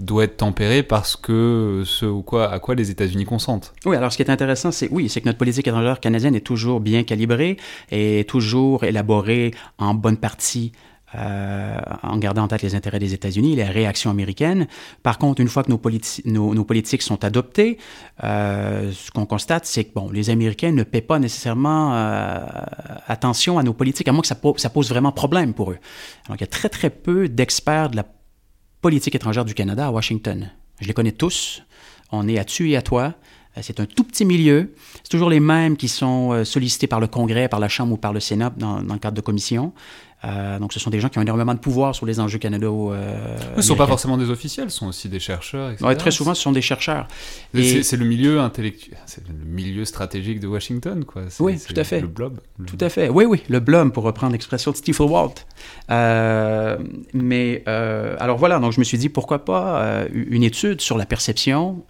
doit 0.00 0.24
être 0.24 0.38
tempéré 0.38 0.82
parce 0.82 1.16
que 1.16 1.82
ce 1.84 2.06
ou 2.06 2.22
quoi, 2.22 2.50
à 2.50 2.58
quoi 2.58 2.74
les 2.74 2.90
États-Unis 2.90 3.24
consentent. 3.24 3.72
Oui, 3.84 3.96
alors 3.96 4.12
ce 4.12 4.16
qui 4.16 4.22
est 4.22 4.30
intéressant, 4.30 4.72
c'est 4.72 4.88
oui, 4.90 5.08
c'est 5.08 5.20
que 5.20 5.26
notre 5.26 5.38
politique 5.38 5.66
étrangère 5.68 6.00
canadienne 6.00 6.34
est 6.34 6.40
toujours 6.40 6.80
bien 6.80 7.04
calibrée 7.04 7.58
et 7.90 8.24
toujours 8.26 8.84
élaborée 8.84 9.52
en 9.78 9.94
bonne 9.94 10.16
partie 10.16 10.72
euh, 11.14 11.78
en 12.02 12.18
gardant 12.18 12.44
en 12.44 12.48
tête 12.48 12.62
les 12.62 12.74
intérêts 12.74 12.98
des 12.98 13.14
États-Unis, 13.14 13.56
les 13.56 13.64
réactions 13.64 14.10
américaines. 14.10 14.68
Par 15.02 15.18
contre, 15.18 15.40
une 15.40 15.48
fois 15.48 15.64
que 15.64 15.70
nos, 15.70 16.64
politiques 16.64 17.02
sont 17.02 17.24
adoptées, 17.24 17.78
euh, 18.22 18.92
ce 18.92 19.10
qu'on 19.10 19.26
constate, 19.26 19.66
c'est 19.66 19.84
que 19.84 19.94
bon, 19.94 20.10
les 20.10 20.30
Américains 20.30 20.72
ne 20.72 20.84
paient 20.84 21.00
pas 21.00 21.18
nécessairement 21.18 21.94
euh, 21.94 22.38
attention 23.08 23.58
à 23.58 23.62
nos 23.62 23.72
politiques, 23.72 24.06
à 24.08 24.12
moins 24.12 24.22
que 24.22 24.28
ça, 24.28 24.38
ça, 24.56 24.70
pose 24.70 24.88
vraiment 24.88 25.12
problème 25.12 25.52
pour 25.52 25.72
eux. 25.72 25.78
Alors, 26.26 26.36
il 26.36 26.40
y 26.40 26.44
a 26.44 26.48
très, 26.48 26.68
très 26.68 26.90
peu 26.90 27.28
d'experts 27.28 27.90
de 27.90 27.96
la 27.96 28.04
politique 28.80 29.14
étrangère 29.14 29.44
du 29.44 29.54
Canada 29.54 29.86
à 29.86 29.90
Washington. 29.90 30.50
Je 30.80 30.86
les 30.86 30.94
connais 30.94 31.12
tous. 31.12 31.62
On 32.12 32.28
est 32.28 32.38
à 32.38 32.44
tu 32.44 32.70
et 32.70 32.76
à 32.76 32.82
toi. 32.82 33.14
Euh, 33.56 33.60
c'est 33.62 33.80
un 33.80 33.86
tout 33.86 34.04
petit 34.04 34.24
milieu. 34.24 34.72
C'est 35.02 35.10
toujours 35.10 35.30
les 35.30 35.40
mêmes 35.40 35.76
qui 35.76 35.88
sont 35.88 36.32
euh, 36.32 36.44
sollicités 36.44 36.86
par 36.86 37.00
le 37.00 37.06
Congrès, 37.06 37.48
par 37.48 37.60
la 37.60 37.68
Chambre 37.68 37.94
ou 37.94 37.96
par 37.96 38.12
le 38.12 38.20
Sénat 38.20 38.52
dans, 38.56 38.82
dans 38.82 38.94
le 38.94 39.00
cadre 39.00 39.16
de 39.16 39.20
commissions. 39.20 39.72
Euh, 40.24 40.58
donc, 40.58 40.72
ce 40.72 40.80
sont 40.80 40.90
des 40.90 41.00
gens 41.00 41.08
qui 41.08 41.18
ont 41.18 41.22
énormément 41.22 41.54
de 41.54 41.58
pouvoir 41.58 41.94
sur 41.94 42.04
les 42.04 42.20
enjeux 42.20 42.38
canado. 42.38 42.92
Euh, 42.92 43.38
ce 43.52 43.56
ne 43.56 43.62
sont 43.62 43.76
pas 43.76 43.86
forcément 43.86 44.18
des 44.18 44.28
officiels, 44.28 44.70
ce 44.70 44.78
sont 44.78 44.88
aussi 44.88 45.08
des 45.08 45.20
chercheurs. 45.20 45.70
Etc. 45.70 45.94
très 45.96 46.10
souvent, 46.10 46.34
ce 46.34 46.42
sont 46.42 46.52
des 46.52 46.60
chercheurs. 46.60 47.08
C'est 47.54 47.96
le 47.96 48.04
milieu 48.04 48.40
intellectuel, 48.40 48.98
c'est 49.06 49.26
le 49.26 49.34
milieu 49.34 49.84
stratégique 49.84 50.40
de 50.40 50.46
Washington, 50.46 51.04
quoi. 51.04 51.22
Oui, 51.38 51.58
tout 51.58 51.74
à 51.76 51.84
fait. 51.84 52.00
Le 52.00 52.06
blob. 52.06 52.40
Tout 52.66 52.78
à 52.80 52.88
fait. 52.88 53.08
Oui, 53.08 53.24
oui, 53.24 53.42
le 53.48 53.60
blob, 53.60 53.92
pour 53.92 54.04
reprendre 54.04 54.32
l'expression 54.32 54.72
de 54.72 54.76
Stephen 54.76 55.08
Walt. 55.08 55.34
Euh, 55.90 56.78
mais 57.14 57.64
alors 57.66 58.36
voilà, 58.36 58.58
donc 58.58 58.72
je 58.72 58.80
me 58.80 58.84
suis 58.84 58.98
dit 58.98 59.08
pourquoi 59.08 59.44
pas 59.44 60.04
une 60.12 60.42
étude 60.42 60.80
sur 60.80 60.98
la 60.98 61.06
perception 61.06 61.84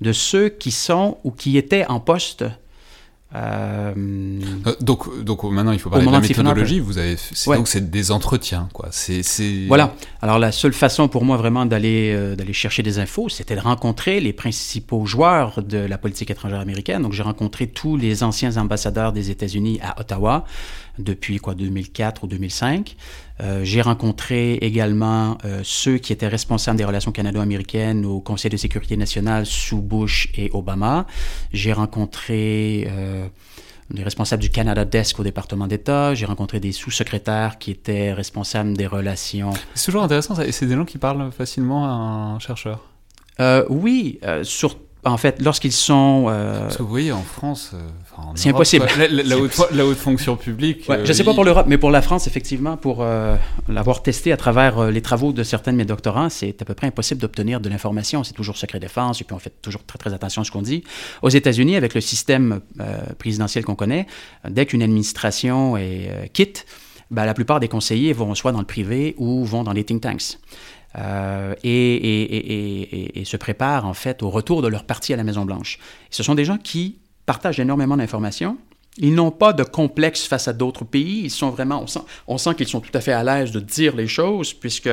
de 0.00 0.12
ceux 0.12 0.48
qui 0.48 0.70
sont 0.70 1.18
ou 1.24 1.30
qui 1.30 1.56
étaient 1.56 1.86
en 1.86 2.00
poste 2.00 2.44
euh, 3.34 3.92
euh... 3.96 4.74
donc, 4.80 5.22
donc 5.24 5.42
maintenant, 5.44 5.72
il 5.72 5.78
faut 5.80 5.90
parler 5.90 6.06
de 6.06 6.10
la 6.10 6.20
méthodologie. 6.20 6.78
Vous 6.78 6.98
avez, 6.98 7.16
donc 7.46 7.66
c'est 7.68 7.90
des 7.90 8.10
entretiens, 8.12 8.68
quoi. 8.72 8.90
Voilà. 9.66 9.94
Alors 10.22 10.38
la 10.38 10.52
seule 10.52 10.72
façon 10.72 11.08
pour 11.08 11.24
moi 11.24 11.36
vraiment 11.36 11.66
d'aller 11.66 12.12
euh, 12.14 12.36
d'aller 12.36 12.52
chercher 12.52 12.82
des 12.82 12.98
infos, 12.98 13.28
c'était 13.28 13.56
de 13.56 13.60
rencontrer 13.60 14.20
les 14.20 14.32
principaux 14.32 15.04
joueurs 15.04 15.62
de 15.62 15.78
la 15.78 15.98
politique 15.98 16.30
étrangère 16.30 16.60
américaine. 16.60 17.02
Donc 17.02 17.12
j'ai 17.12 17.22
rencontré 17.22 17.66
tous 17.66 17.96
les 17.96 18.22
anciens 18.22 18.56
ambassadeurs 18.56 19.12
des 19.12 19.30
États-Unis 19.30 19.80
à 19.82 20.00
Ottawa 20.00 20.44
depuis 20.98 21.38
quoi 21.38 21.54
2004 21.54 22.24
ou 22.24 22.26
2005. 22.26 22.96
Euh, 23.40 23.64
j'ai 23.64 23.82
rencontré 23.82 24.54
également 24.54 25.38
euh, 25.44 25.60
ceux 25.64 25.98
qui 25.98 26.12
étaient 26.12 26.28
responsables 26.28 26.78
des 26.78 26.84
relations 26.84 27.12
canado-américaines 27.12 28.06
au 28.06 28.20
Conseil 28.20 28.50
de 28.50 28.56
sécurité 28.56 28.96
nationale 28.96 29.46
sous 29.46 29.80
Bush 29.80 30.28
et 30.36 30.50
Obama. 30.52 31.06
J'ai 31.52 31.72
rencontré 31.72 32.86
euh, 32.88 33.26
les 33.90 34.04
responsables 34.04 34.42
du 34.42 34.50
Canada 34.50 34.84
Desk 34.84 35.18
au 35.18 35.24
département 35.24 35.66
d'État. 35.66 36.14
J'ai 36.14 36.26
rencontré 36.26 36.60
des 36.60 36.72
sous-secrétaires 36.72 37.58
qui 37.58 37.72
étaient 37.72 38.12
responsables 38.12 38.76
des 38.76 38.86
relations. 38.86 39.52
C'est 39.74 39.86
toujours 39.86 40.04
intéressant, 40.04 40.34
c'est 40.34 40.66
des 40.66 40.74
gens 40.74 40.84
qui 40.84 40.98
parlent 40.98 41.32
facilement 41.32 41.86
à 41.86 41.88
un 41.88 42.38
chercheur. 42.38 42.84
oui, 43.68 44.20
surtout 44.42 44.83
en 45.04 45.16
fait, 45.16 45.40
lorsqu'ils 45.40 45.72
sont... 45.72 46.26
Euh, 46.28 46.60
Parce 46.60 46.76
que 46.76 46.82
vous 46.82 46.88
voyez, 46.88 47.12
en 47.12 47.22
France... 47.22 47.72
Euh, 47.74 47.78
c'est 48.36 48.50
impossible. 48.50 48.86
La, 49.10 49.36
haute, 49.38 49.96
fonction 49.96 50.36
publique... 50.36 50.84
je 50.88 51.08
ne 51.08 51.12
sais 51.12 51.24
pas 51.24 51.34
pour 51.34 51.44
l'Europe, 51.44 51.66
mais 51.68 51.78
pour 51.78 51.90
la 51.90 52.00
France, 52.00 52.26
effectivement, 52.26 52.76
pour 52.76 52.98
euh, 53.00 53.36
l'avoir 53.68 54.02
testé 54.02 54.32
à 54.32 54.36
travers 54.36 54.90
les 54.90 55.02
travaux 55.02 55.32
de 55.32 55.42
certains 55.42 55.72
de 55.72 55.78
mes 55.78 55.84
doctorants, 55.84 56.28
c'est 56.28 56.62
à 56.62 56.64
peu 56.64 56.74
près 56.74 56.86
impossible 56.86 57.20
d'obtenir 57.20 57.60
de 57.60 57.68
l'information. 57.68 58.22
C'est 58.22 58.34
toujours 58.34 58.56
secret 58.56 58.78
défense, 58.78 59.20
et 59.20 59.24
puis 59.24 59.34
on 59.34 59.38
fait 59.38 59.52
toujours 59.62 59.84
très, 59.84 59.98
très 59.98 60.14
attention 60.14 60.42
à 60.42 60.44
ce 60.44 60.50
qu'on 60.50 60.62
dit. 60.62 60.84
Aux 61.22 61.28
États-Unis, 61.28 61.76
avec 61.76 61.94
le 61.94 62.00
système 62.00 62.60
présidentiel 63.18 63.64
qu'on 63.64 63.74
connaît, 63.74 64.06
dès 64.48 64.64
qu'une 64.66 64.82
administration 64.82 65.76
est 65.76 66.30
quitte, 66.32 66.66
ben, 67.10 67.24
la 67.24 67.34
plupart 67.34 67.60
des 67.60 67.68
conseillers 67.68 68.12
vont 68.12 68.34
soit 68.34 68.52
dans 68.52 68.60
le 68.60 68.64
privé 68.64 69.14
ou 69.18 69.44
vont 69.44 69.64
dans 69.64 69.72
les 69.72 69.84
think 69.84 70.02
tanks. 70.02 70.38
Euh, 70.96 71.54
et, 71.64 73.22
se 73.24 73.36
préparent 73.36 73.86
en 73.86 73.94
fait 73.94 74.22
au 74.22 74.30
retour 74.30 74.62
de 74.62 74.68
leur 74.68 74.84
parti 74.84 75.12
à 75.12 75.16
la 75.16 75.24
Maison-Blanche. 75.24 75.78
Ce 76.10 76.22
sont 76.22 76.34
des 76.34 76.44
gens 76.44 76.58
qui 76.58 76.98
partagent 77.26 77.58
énormément 77.58 77.96
d'informations. 77.96 78.58
Ils 78.98 79.14
n'ont 79.14 79.30
pas 79.30 79.52
de 79.52 79.64
complexe 79.64 80.26
face 80.26 80.46
à 80.46 80.52
d'autres 80.52 80.84
pays. 80.84 81.22
Ils 81.24 81.30
sont 81.30 81.50
vraiment, 81.50 81.84
on 82.28 82.38
sent, 82.38 82.54
qu'ils 82.54 82.68
sont 82.68 82.80
tout 82.80 82.92
à 82.94 83.00
fait 83.00 83.12
à 83.12 83.24
l'aise 83.24 83.50
de 83.50 83.60
dire 83.60 83.96
les 83.96 84.06
choses, 84.06 84.52
puisque 84.52 84.90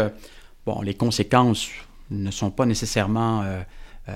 bon, 0.65 0.81
les 0.81 0.93
conséquences 0.93 1.67
ne 2.09 2.31
sont 2.31 2.49
pas 2.49 2.65
nécessairement 2.65 3.43
euh, 3.43 3.61
euh, 4.09 4.13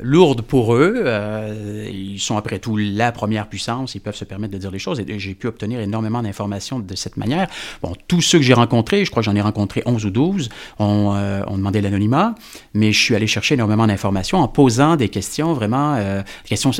lourde 0.00 0.40
pour 0.40 0.74
eux. 0.74 1.02
Euh, 1.04 1.86
ils 1.92 2.18
sont 2.18 2.38
après 2.38 2.58
tout 2.58 2.78
la 2.78 3.12
première 3.12 3.48
puissance, 3.48 3.94
ils 3.94 4.00
peuvent 4.00 4.16
se 4.16 4.24
permettre 4.24 4.54
de 4.54 4.58
dire 4.58 4.70
les 4.70 4.78
choses. 4.78 4.98
Et 4.98 5.18
j'ai 5.18 5.34
pu 5.34 5.46
obtenir 5.46 5.78
énormément 5.80 6.22
d'informations 6.22 6.78
de 6.78 6.96
cette 6.96 7.18
manière. 7.18 7.46
Bon, 7.82 7.94
tous 8.08 8.22
ceux 8.22 8.38
que 8.38 8.44
j'ai 8.44 8.54
rencontrés, 8.54 9.04
je 9.04 9.10
crois 9.10 9.22
que 9.22 9.26
j'en 9.26 9.36
ai 9.36 9.40
rencontré 9.42 9.82
11 9.84 10.06
ou 10.06 10.10
12, 10.10 10.48
ont, 10.78 11.14
euh, 11.14 11.42
ont 11.48 11.58
demandé 11.58 11.82
l'anonymat, 11.82 12.34
mais 12.72 12.92
je 12.92 12.98
suis 12.98 13.14
allé 13.14 13.26
chercher 13.26 13.54
énormément 13.54 13.86
d'informations 13.86 14.38
en 14.38 14.48
posant 14.48 14.96
des 14.96 15.10
questions 15.10 15.52
vraiment, 15.52 15.96
des 15.98 16.48
questions 16.48 16.72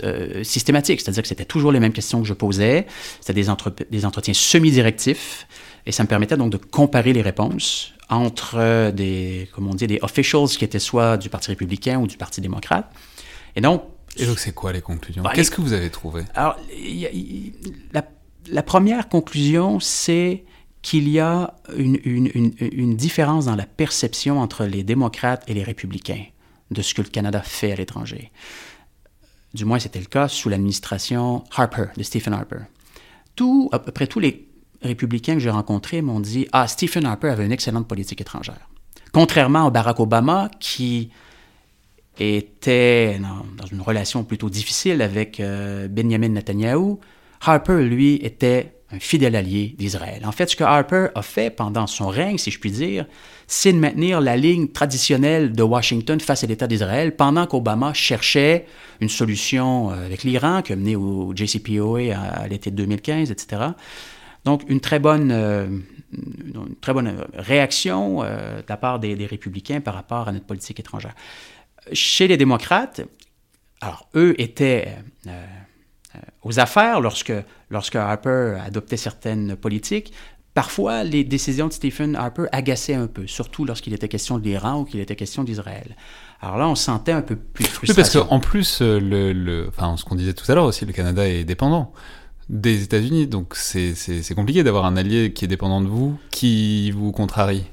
systématiques, 0.43 1.01
c'est-à-dire 1.03 1.23
que 1.23 1.29
c'était 1.29 1.45
toujours 1.45 1.73
les 1.73 1.81
mêmes 1.81 1.93
questions 1.93 2.23
que 2.23 2.27
je 2.27 2.35
posais, 2.35 2.87
c'était 3.21 3.43
des, 3.43 3.49
des 3.91 4.07
entretiens 4.07 4.35
semi-directifs 4.35 5.47
et 5.87 5.93
ça 5.93 6.03
me 6.03 6.09
permettait 6.09 6.37
donc 6.37 6.51
de 6.51 6.57
comparer 6.57 7.13
les 7.13 7.23
réponses 7.23 7.95
entre 8.09 8.57
euh, 8.57 8.91
des, 8.91 9.49
comme 9.55 9.69
on 9.69 9.75
dit, 9.75 9.87
des 9.87 9.99
officials 10.03 10.49
qui 10.49 10.65
étaient 10.65 10.81
soit 10.81 11.17
du 11.17 11.29
Parti 11.29 11.51
républicain 11.51 11.99
ou 11.99 12.07
du 12.07 12.17
Parti 12.17 12.41
démocrate. 12.41 12.91
Et 13.57 13.61
donc... 13.61 13.85
Et 14.17 14.27
donc, 14.27 14.41
c'est 14.41 14.53
quoi 14.53 14.73
les 14.73 14.81
conclusions? 14.81 15.23
Bah, 15.23 15.31
Qu'est-ce 15.33 15.53
que 15.53 15.61
vous 15.61 15.73
avez 15.73 15.89
trouvé? 15.89 16.25
Alors, 16.35 16.57
la, 17.93 18.05
la, 18.49 18.63
première 18.65 19.09
conclusion, 19.09 19.79
c'est 19.79 20.45
qu'il 20.83 21.09
y 21.09 21.21
a 21.21 21.55
une, 21.77 21.97
une, 22.05 22.53
une, 22.59 22.97
différence 22.97 23.45
dans 23.45 23.55
la 23.55 23.67
perception 23.67 24.41
entre 24.41 24.65
les 24.65 24.83
démocrates 24.83 25.45
et 25.47 25.55
les 25.55 25.63
républicains 25.63 26.25
de 26.73 26.83
ce 26.83 26.93
que 26.93 27.03
le 27.03 27.09
Canada 27.09 27.41
fait 27.41 27.71
à 27.71 27.77
l'étranger. 27.77 28.33
Du 29.55 29.65
moins, 29.65 29.79
c'était 29.79 30.01
le 30.01 30.07
cas 30.07 30.27
sous 30.27 30.49
l'administration 30.49 31.45
Harper, 31.57 31.87
de 31.97 32.03
Stephen 32.03 32.35
Harper. 32.35 32.63
Tout, 33.37 33.69
à 33.71 33.79
peu 33.79 33.93
près 33.93 34.09
tous 34.09 34.21
les 34.21 34.50
républicains 34.83 35.35
que 35.35 35.41
j'ai 35.41 35.51
rencontrés 35.51 36.03
m'ont 36.03 36.21
dit 36.21 36.47
Ah, 36.53 36.67
Stephen 36.67 37.05
Harper 37.07 37.29
avait 37.29 37.47
une 37.47 37.53
excellente 37.53 37.89
politique 37.89 38.21
étrangère. 38.21 38.69
Contrairement 39.13 39.67
à 39.67 39.71
Barack 39.71 40.01
Obama, 40.01 40.51
qui 40.61 41.11
était 42.19 43.19
dans, 43.19 43.67
une 43.67 43.81
relation 43.81 44.25
plutôt 44.25 44.51
difficile 44.51 45.03
avec 45.03 45.41
euh, 45.41 45.89
Benjamin 45.89 46.29
Netanyahu, 46.29 46.97
Harper, 47.41 47.83
lui, 47.85 48.17
était 48.17 48.81
un 48.93 48.99
fidèle 48.99 49.37
allié 49.37 49.75
d'Israël. 49.79 50.23
En 50.27 50.33
fait, 50.33 50.51
ce 50.51 50.57
que 50.57 50.65
Harper 50.65 51.09
a 51.15 51.23
fait 51.23 51.51
pendant 51.51 51.87
son 51.87 52.09
règne, 52.09 52.39
si 52.39 52.51
je 52.51 52.59
puis 52.59 52.73
dire, 52.73 53.07
c'est 53.47 53.73
de 53.73 53.79
maintenir 53.79 54.21
la 54.21 54.37
ligne 54.37 54.69
traditionnelle 54.69 55.53
de 55.53 55.63
Washington 55.63 56.19
face 56.21 56.45
à 56.45 56.47
l'État 56.47 56.67
d'Israël, 56.67 57.15
pendant 57.15 57.47
qu'Obama 57.47 57.95
cherchait 57.95 58.67
une 59.01 59.09
solution 59.09 59.91
euh, 59.91 60.07
avec 60.07 60.25
l'Iran, 60.25 60.63
qui 60.63 60.73
a 60.73 60.77
mené 60.77 60.97
au 60.97 61.33
JCPOA 61.35 62.17
à 62.17 62.49
l'été 62.49 62.71
2015, 62.71 63.31
etc. 63.31 63.63
Donc, 64.45 64.63
une 64.69 64.81
très 64.81 64.99
bonne, 64.99 65.31
euh, 65.31 65.67
une 66.13 66.77
très 66.81 66.93
bonne 66.93 67.25
réaction 67.35 68.23
euh, 68.23 68.59
de 68.59 68.67
la 68.69 68.77
part 68.77 68.99
des, 68.99 69.15
républicains 69.27 69.81
par 69.81 69.95
rapport 69.95 70.29
à 70.29 70.33
notre 70.33 70.47
politique 70.47 70.81
étrangère. 70.81 71.15
Chez 71.93 72.29
les 72.29 72.37
démocrates, 72.37 73.03
alors, 73.81 74.09
eux 74.15 74.35
étaient 74.39 74.97
euh, 75.27 75.47
aux 76.43 76.59
affaires 76.59 77.01
lorsque, 77.01 77.33
lorsque 77.71 77.97
Harper 77.97 78.59
adoptait 78.65 78.97
certaines 78.97 79.57
politiques. 79.57 80.13
Parfois, 80.53 81.05
les 81.05 81.23
décisions 81.23 81.69
de 81.69 81.73
Stephen 81.73 82.17
Harper 82.17 82.47
agaçaient 82.51 82.95
un 82.95 83.07
peu, 83.07 83.27
surtout 83.29 83.65
lorsqu'il 83.65 83.95
était 83.95 84.09
question 84.09 84.37
de 84.37 84.43
l'Iran 84.43 84.81
ou 84.81 84.85
qu'il 84.85 84.99
était 84.99 85.15
question 85.15 85.45
d'Israël. 85.45 85.97
Alors 86.41 86.59
là, 86.59 86.69
on 86.69 86.75
sentait 86.75 87.13
un 87.13 87.23
peu 87.23 87.37
plus 87.37 87.65
de 87.65 87.69
frustration. 87.69 88.23
Oui, 88.23 88.27
parce 88.27 88.29
qu'en 88.29 88.41
plus, 88.41 88.81
le, 88.83 89.33
le, 89.33 89.69
enfin, 89.69 89.97
ce 89.97 90.05
qu'on 90.05 90.17
disait 90.17 90.33
tout 90.33 90.51
à 90.51 90.55
l'heure 90.57 90.65
aussi, 90.65 90.85
le 90.85 90.93
Canada 90.93 91.27
est 91.29 91.45
dépendant 91.45 91.93
des 92.51 92.83
États-Unis. 92.83 93.27
Donc 93.27 93.55
c'est 93.55 94.35
compliqué 94.35 94.63
d'avoir 94.63 94.85
un 94.85 94.97
allié 94.97 95.33
qui 95.33 95.47
est 95.47 95.49
dépendant 95.49 95.81
de 95.81 95.87
vous, 95.87 96.19
qui 96.31 96.91
vous 96.91 97.13
contrarie. 97.13 97.65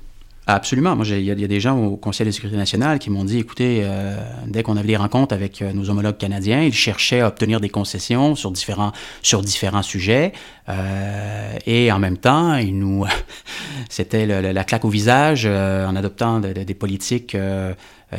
Absolument. 0.50 0.98
Il 1.04 1.24
y, 1.24 1.44
a 1.44 1.48
des 1.48 1.60
gens 1.60 1.78
au 1.78 1.98
Conseil 1.98 2.26
de 2.26 2.32
sécurité 2.32 2.56
nationale 2.56 3.00
qui 3.00 3.10
m'ont 3.10 3.26
dit, 3.26 3.38
écoutez, 3.38 3.82
euh, 3.84 4.16
dès 4.46 4.64
qu'on 4.64 4.78
avait 4.78 4.88
des 4.88 4.96
rencontres 4.96 5.36
avec 5.36 5.62
euh, 5.62 5.74
nos 5.74 5.90
homologues 5.90 6.16
canadiens, 6.16 6.64
ils 6.64 6.74
cherchaient 6.74 7.20
à 7.20 7.28
obtenir 7.28 7.60
des 7.60 7.68
concessions 7.68 8.34
sur 8.34 8.52
différents, 8.52 8.94
sur 9.22 9.42
différents 9.42 9.82
sujets. 9.82 10.32
Euh, 10.70 11.52
et 11.66 11.92
en 11.92 12.00
même 12.00 12.18
temps, 12.18 12.56
ils 12.56 12.80
nous, 12.80 13.06
c'était 13.90 14.26
la 14.26 14.64
claque 14.64 14.86
au 14.86 14.90
visage 14.90 15.46
en 15.46 15.96
adoptant 15.98 16.40
des 16.40 16.74
politiques 16.74 17.36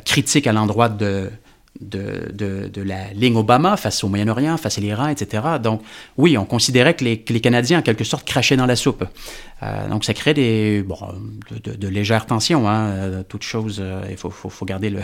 critiques 0.04 0.46
à 0.46 0.52
l'endroit 0.52 0.90
de, 0.90 1.30
de, 1.80 2.32
de, 2.32 2.82
la 2.82 3.12
ligne 3.12 3.36
Obama 3.36 3.76
face 3.76 4.02
au 4.02 4.08
Moyen-Orient, 4.08 4.56
face 4.56 4.78
à 4.78 4.80
l'Iran, 4.80 5.08
etc. 5.08 5.42
Donc, 5.62 5.82
oui, 6.16 6.36
on 6.36 6.44
considérait 6.44 6.94
que 6.94 7.04
les, 7.04 7.40
Canadiens, 7.40 7.78
en 7.78 7.82
quelque 7.82 8.04
sorte, 8.04 8.26
crachaient 8.26 8.56
dans 8.56 8.66
la 8.66 8.76
soupe. 8.76 9.04
Euh, 9.62 9.88
donc, 9.88 10.04
ça 10.04 10.14
crée 10.14 10.34
des, 10.34 10.82
bon, 10.82 10.96
de, 11.64 11.88
légères 11.88 12.26
tensions. 12.26 12.68
Hein. 12.68 12.88
Euh, 12.88 13.22
toute 13.22 13.42
chose, 13.42 13.78
euh, 13.80 14.02
il 14.10 14.16
faut, 14.16 14.30
faut, 14.30 14.64
garder 14.64 14.90
le, 14.90 15.00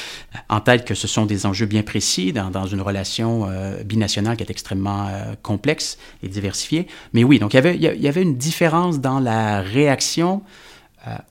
en 0.48 0.60
tête 0.60 0.84
que 0.84 0.94
ce 0.94 1.08
sont 1.08 1.24
des 1.24 1.46
enjeux 1.46 1.66
bien 1.66 1.82
précis 1.82 2.32
dans, 2.32 2.50
dans 2.50 2.66
une 2.66 2.80
relation 2.80 3.48
binationale 3.84 4.36
qui 4.36 4.42
est 4.42 4.50
extrêmement 4.50 5.08
complexe 5.42 5.98
et 6.22 6.28
diversifiée. 6.28 6.86
Mais 7.12 7.24
oui, 7.24 7.38
donc 7.38 7.54
il 7.54 7.56
y 7.56 7.58
avait, 7.58 7.76
il 7.76 7.82
y 7.82 8.08
avait 8.08 8.22
une 8.22 8.36
différence 8.36 9.00
dans 9.00 9.20
la 9.20 9.60
réaction 9.60 10.42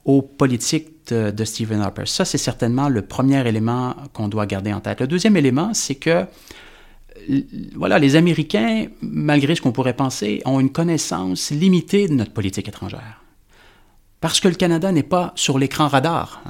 aux 0.04 0.22
politiques 0.22 0.98
de, 1.12 1.44
Stephen 1.44 1.80
Harper. 1.80 2.06
Ça, 2.06 2.24
c'est 2.24 2.38
certainement 2.38 2.88
le 2.88 3.02
premier 3.02 3.46
élément 3.46 3.94
qu'on 4.12 4.28
doit 4.28 4.46
garder 4.46 4.72
en 4.72 4.80
tête. 4.80 5.00
Le 5.00 5.06
deuxième 5.06 5.36
élément, 5.36 5.72
c'est 5.74 5.94
que 5.94 6.26
voilà, 7.74 7.98
les 7.98 8.16
Américains, 8.16 8.86
malgré 9.00 9.54
ce 9.54 9.60
qu'on 9.60 9.72
pourrait 9.72 9.94
penser, 9.94 10.42
ont 10.44 10.60
une 10.60 10.70
connaissance 10.70 11.50
limitée 11.50 12.08
de 12.08 12.14
notre 12.14 12.32
politique 12.32 12.68
étrangère. 12.68 13.22
Parce 14.20 14.40
que 14.40 14.48
le 14.48 14.54
Canada 14.54 14.90
n'est 14.92 15.02
pas 15.02 15.32
sur 15.34 15.58
l'écran 15.58 15.88
radar. 15.88 16.42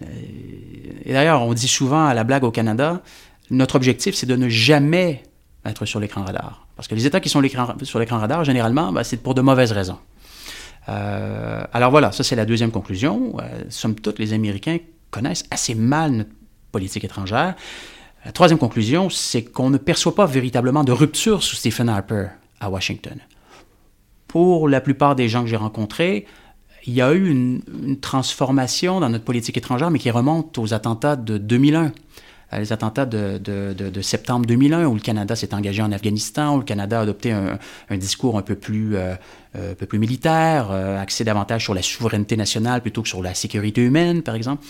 Euh, 0.00 0.06
et 1.04 1.12
d'ailleurs, 1.12 1.42
on 1.42 1.54
dit 1.54 1.68
souvent 1.68 2.06
à 2.06 2.14
la 2.14 2.24
blague 2.24 2.44
au 2.44 2.50
Canada, 2.50 3.02
notre 3.50 3.76
objectif, 3.76 4.14
c'est 4.14 4.26
de 4.26 4.36
ne 4.36 4.48
jamais 4.48 5.22
être 5.64 5.84
sur 5.84 6.00
l'écran 6.00 6.24
radar. 6.24 6.66
Parce 6.76 6.88
que 6.88 6.94
les 6.94 7.06
États 7.06 7.20
qui 7.20 7.28
sont 7.28 7.42
sur 7.82 7.98
l'écran 7.98 8.18
radar, 8.18 8.44
généralement, 8.44 8.92
ben, 8.92 9.04
c'est 9.04 9.18
pour 9.18 9.34
de 9.34 9.42
mauvaises 9.42 9.72
raisons. 9.72 9.98
Euh, 10.88 11.62
alors 11.72 11.90
voilà, 11.90 12.12
ça 12.12 12.24
c'est 12.24 12.36
la 12.36 12.44
deuxième 12.44 12.70
conclusion. 12.70 13.36
Euh, 13.40 13.64
somme 13.68 13.94
toute, 13.94 14.18
les 14.18 14.32
Américains 14.32 14.78
connaissent 15.10 15.44
assez 15.50 15.74
mal 15.74 16.12
notre 16.12 16.30
politique 16.72 17.04
étrangère. 17.04 17.54
La 18.24 18.32
troisième 18.32 18.58
conclusion, 18.58 19.10
c'est 19.10 19.42
qu'on 19.42 19.70
ne 19.70 19.78
perçoit 19.78 20.14
pas 20.14 20.26
véritablement 20.26 20.84
de 20.84 20.92
rupture 20.92 21.42
sous 21.42 21.56
Stephen 21.56 21.88
Harper 21.88 22.28
à 22.60 22.70
Washington. 22.70 23.18
Pour 24.28 24.68
la 24.68 24.80
plupart 24.80 25.16
des 25.16 25.28
gens 25.28 25.42
que 25.42 25.48
j'ai 25.48 25.56
rencontrés, 25.56 26.26
il 26.86 26.94
y 26.94 27.02
a 27.02 27.12
eu 27.12 27.28
une, 27.28 27.62
une, 27.84 28.00
transformation 28.00 29.00
dans 29.00 29.08
notre 29.08 29.24
politique 29.24 29.56
étrangère, 29.56 29.90
mais 29.90 29.98
qui 29.98 30.10
remonte 30.10 30.56
aux 30.58 30.72
attentats 30.72 31.16
de 31.16 31.38
2001 31.38 31.92
les 32.58 32.72
attentats 32.72 33.06
de, 33.06 34.00
septembre 34.02 34.46
2001, 34.46 34.86
où 34.86 34.94
le 34.94 35.00
Canada 35.00 35.34
s'est 35.36 35.54
engagé 35.54 35.82
en 35.82 35.92
Afghanistan, 35.92 36.56
où 36.56 36.58
le 36.58 36.64
Canada 36.64 36.98
a 36.98 37.02
adopté 37.02 37.32
un, 37.32 37.96
discours 37.96 38.38
un 38.38 38.42
peu 38.42 38.54
plus, 38.54 38.96
euh, 38.96 39.14
euh 39.56 39.72
un 39.72 39.74
peu 39.74 39.86
plus 39.86 39.98
militaire, 39.98 40.68
euh, 40.70 41.00
axé 41.00 41.24
davantage 41.24 41.64
sur 41.64 41.74
la 41.74 41.82
souveraineté 41.82 42.36
nationale 42.36 42.82
plutôt 42.82 43.02
que 43.02 43.08
sur 43.08 43.22
la 43.22 43.34
sécurité 43.34 43.82
humaine, 43.82 44.22
par 44.22 44.34
exemple. 44.34 44.64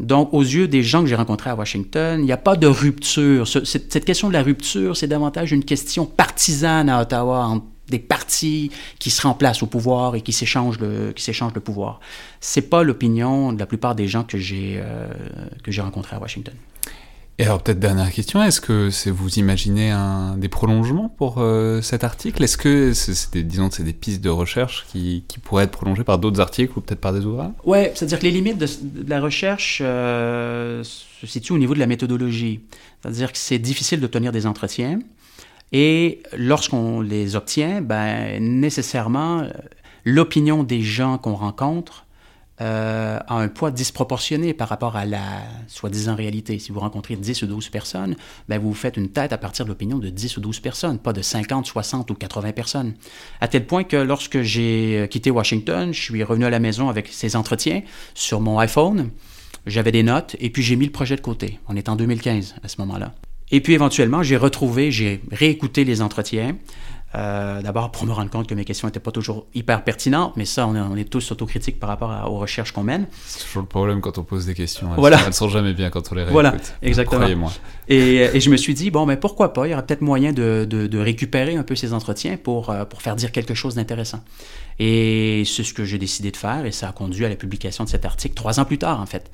Donc, 0.00 0.32
aux 0.32 0.42
yeux 0.42 0.68
des 0.68 0.82
gens 0.82 1.02
que 1.02 1.08
j'ai 1.08 1.16
rencontrés 1.16 1.50
à 1.50 1.56
Washington, 1.56 2.20
il 2.20 2.24
n'y 2.24 2.32
a 2.32 2.36
pas 2.36 2.56
de 2.56 2.68
rupture. 2.68 3.48
Cette, 3.48 4.04
question 4.04 4.28
de 4.28 4.32
la 4.32 4.42
rupture, 4.42 4.96
c'est 4.96 5.08
davantage 5.08 5.50
une 5.50 5.64
question 5.64 6.06
partisane 6.06 6.88
à 6.88 7.02
Ottawa, 7.02 7.46
entre 7.46 7.66
des 7.88 7.98
partis 7.98 8.70
qui 8.98 9.10
se 9.10 9.22
remplacent 9.22 9.62
au 9.62 9.66
pouvoir 9.66 10.14
et 10.14 10.20
qui 10.20 10.32
s'échangent 10.32 10.78
le, 10.78 11.12
qui 11.12 11.24
s'échangent 11.24 11.54
le 11.54 11.62
pouvoir. 11.62 12.00
C'est 12.38 12.68
pas 12.68 12.82
l'opinion 12.82 13.52
de 13.52 13.58
la 13.58 13.66
plupart 13.66 13.94
des 13.94 14.06
gens 14.06 14.24
que 14.24 14.36
j'ai, 14.36 14.80
que 15.64 15.72
j'ai 15.72 15.80
rencontrés 15.80 16.14
à 16.14 16.20
Washington. 16.20 16.54
Et 17.40 17.44
alors 17.44 17.62
peut-être 17.62 17.78
dernière 17.78 18.10
question, 18.10 18.42
est-ce 18.42 18.60
que 18.60 18.90
vous 19.10 19.38
imaginez 19.38 19.94
des 20.38 20.48
prolongements 20.48 21.08
pour 21.08 21.36
euh, 21.38 21.80
cet 21.82 22.02
article? 22.02 22.42
Est-ce 22.42 22.56
que 22.56 22.92
c'est 22.92 23.32
des, 23.32 23.44
disons 23.44 23.70
c'est 23.70 23.84
des 23.84 23.92
pistes 23.92 24.20
de 24.20 24.28
recherche 24.28 24.86
qui, 24.90 25.24
pourraient 25.44 25.64
être 25.64 25.70
prolongées 25.70 26.02
par 26.02 26.18
d'autres 26.18 26.40
articles 26.40 26.76
ou 26.76 26.80
peut-être 26.80 27.00
par 27.00 27.12
des 27.12 27.24
ouvrages? 27.24 27.52
Ouais, 27.64 27.92
c'est-à-dire 27.94 28.18
que 28.18 28.24
les 28.24 28.32
limites 28.32 28.58
de, 28.58 28.66
la 29.08 29.20
recherche 29.20 29.80
euh, 29.84 30.82
se 30.82 31.26
situent 31.28 31.52
au 31.52 31.58
niveau 31.58 31.74
de 31.74 31.78
la 31.78 31.86
méthodologie. 31.86 32.60
C'est-à-dire 33.00 33.30
que 33.30 33.38
c'est 33.38 33.60
difficile 33.60 34.00
d'obtenir 34.00 34.32
des 34.32 34.44
entretiens 34.44 34.98
et 35.70 36.22
lorsqu'on 36.36 37.00
les 37.00 37.36
obtient, 37.36 37.82
ben 37.82 38.42
nécessairement 38.42 39.44
l'opinion 40.04 40.64
des 40.64 40.82
gens 40.82 41.18
qu'on 41.18 41.34
rencontre 41.34 42.04
euh, 42.60 43.18
a 43.26 43.34
un 43.34 43.48
poids 43.48 43.70
disproportionné 43.70 44.54
par 44.54 44.68
rapport 44.68 44.96
à 44.96 45.04
la 45.04 45.22
soi-disant 45.68 46.14
réalité. 46.14 46.58
Si 46.58 46.72
vous 46.72 46.80
rencontrez 46.80 47.16
10 47.16 47.42
ou 47.42 47.46
12 47.46 47.68
personnes, 47.68 48.16
ben 48.48 48.58
vous 48.58 48.74
faites 48.74 48.96
une 48.96 49.10
tête 49.10 49.32
à 49.32 49.38
partir 49.38 49.64
de 49.64 49.70
l'opinion 49.70 49.98
de 49.98 50.08
10 50.08 50.36
ou 50.36 50.40
12 50.40 50.60
personnes, 50.60 50.98
pas 50.98 51.12
de 51.12 51.22
50, 51.22 51.66
60 51.66 52.10
ou 52.10 52.14
80 52.14 52.52
personnes. 52.52 52.94
À 53.40 53.48
tel 53.48 53.66
point 53.66 53.84
que 53.84 53.96
lorsque 53.96 54.42
j'ai 54.42 55.06
quitté 55.10 55.30
Washington, 55.30 55.92
je 55.92 56.00
suis 56.00 56.22
revenu 56.24 56.44
à 56.44 56.50
la 56.50 56.58
maison 56.58 56.88
avec 56.88 57.08
ces 57.08 57.36
entretiens 57.36 57.82
sur 58.14 58.40
mon 58.40 58.58
iPhone, 58.58 59.10
j'avais 59.66 59.92
des 59.92 60.02
notes 60.02 60.36
et 60.40 60.50
puis 60.50 60.62
j'ai 60.62 60.76
mis 60.76 60.86
le 60.86 60.92
projet 60.92 61.16
de 61.16 61.20
côté. 61.20 61.60
On 61.68 61.76
est 61.76 61.88
en 61.88 61.96
2015 61.96 62.56
à 62.62 62.68
ce 62.68 62.80
moment-là. 62.80 63.14
Et 63.50 63.60
puis 63.60 63.72
éventuellement, 63.72 64.22
j'ai 64.22 64.36
retrouvé, 64.36 64.90
j'ai 64.90 65.20
réécouté 65.30 65.84
les 65.84 66.02
entretiens. 66.02 66.56
Euh, 67.14 67.62
d'abord 67.62 67.90
pour 67.90 68.04
me 68.04 68.12
rendre 68.12 68.30
compte 68.30 68.46
que 68.46 68.54
mes 68.54 68.66
questions 68.66 68.86
n'étaient 68.86 69.00
pas 69.00 69.10
toujours 69.10 69.46
hyper 69.54 69.82
pertinentes, 69.82 70.34
mais 70.36 70.44
ça, 70.44 70.66
on 70.66 70.94
est, 70.96 71.04
tous 71.04 71.32
autocritiques 71.32 71.80
par 71.80 71.88
rapport 71.88 72.30
aux 72.30 72.38
recherches 72.38 72.72
qu'on 72.72 72.82
mène. 72.82 73.06
C'est 73.24 73.44
toujours 73.44 73.62
le 73.62 73.68
problème 73.68 74.02
quand 74.02 74.18
on 74.18 74.24
pose 74.24 74.44
des 74.44 74.54
questions. 74.54 74.88
Elles, 74.92 75.00
voilà. 75.00 75.18
sont, 75.18 75.32
sont 75.32 75.48
jamais 75.48 75.72
bien 75.72 75.88
quand 75.88 76.12
on 76.12 76.14
les 76.14 76.22
réécoute. 76.22 76.32
Voilà, 76.32 76.54
exactement. 76.82 77.20
Croyez-moi. 77.20 77.50
Et, 77.88 78.38
je 78.38 78.50
me 78.50 78.58
suis 78.58 78.74
dit, 78.74 78.90
bon, 78.90 79.06
mais 79.06 79.16
pourquoi 79.16 79.54
pas, 79.54 79.66
il 79.66 79.70
y 79.70 79.72
aura 79.72 79.82
peut-être 79.82 80.02
moyen 80.02 80.32
de, 80.32 80.98
récupérer 80.98 81.56
un 81.56 81.62
peu 81.62 81.76
ces 81.76 81.94
entretiens 81.94 82.36
pour, 82.36 82.68
euh, 82.68 82.84
pour 82.84 83.00
faire 83.00 83.16
dire 83.16 83.32
quelque 83.32 83.54
chose 83.54 83.74
d'intéressant. 83.74 84.20
Et 84.78 85.44
c'est 85.46 85.64
ce 85.64 85.72
que 85.72 85.84
j'ai 85.84 85.98
décidé 85.98 86.30
de 86.30 86.36
faire, 86.36 86.66
et 86.66 86.72
ça 86.72 86.90
a 86.90 86.92
conduit 86.92 87.24
à 87.24 87.28
la 87.30 87.36
publication 87.36 87.84
de 87.84 87.88
cet 87.88 88.04
article 88.04 88.34
trois 88.34 88.60
ans 88.60 88.66
plus 88.66 88.78
tard, 88.78 89.00
en 89.00 89.06
fait. 89.06 89.30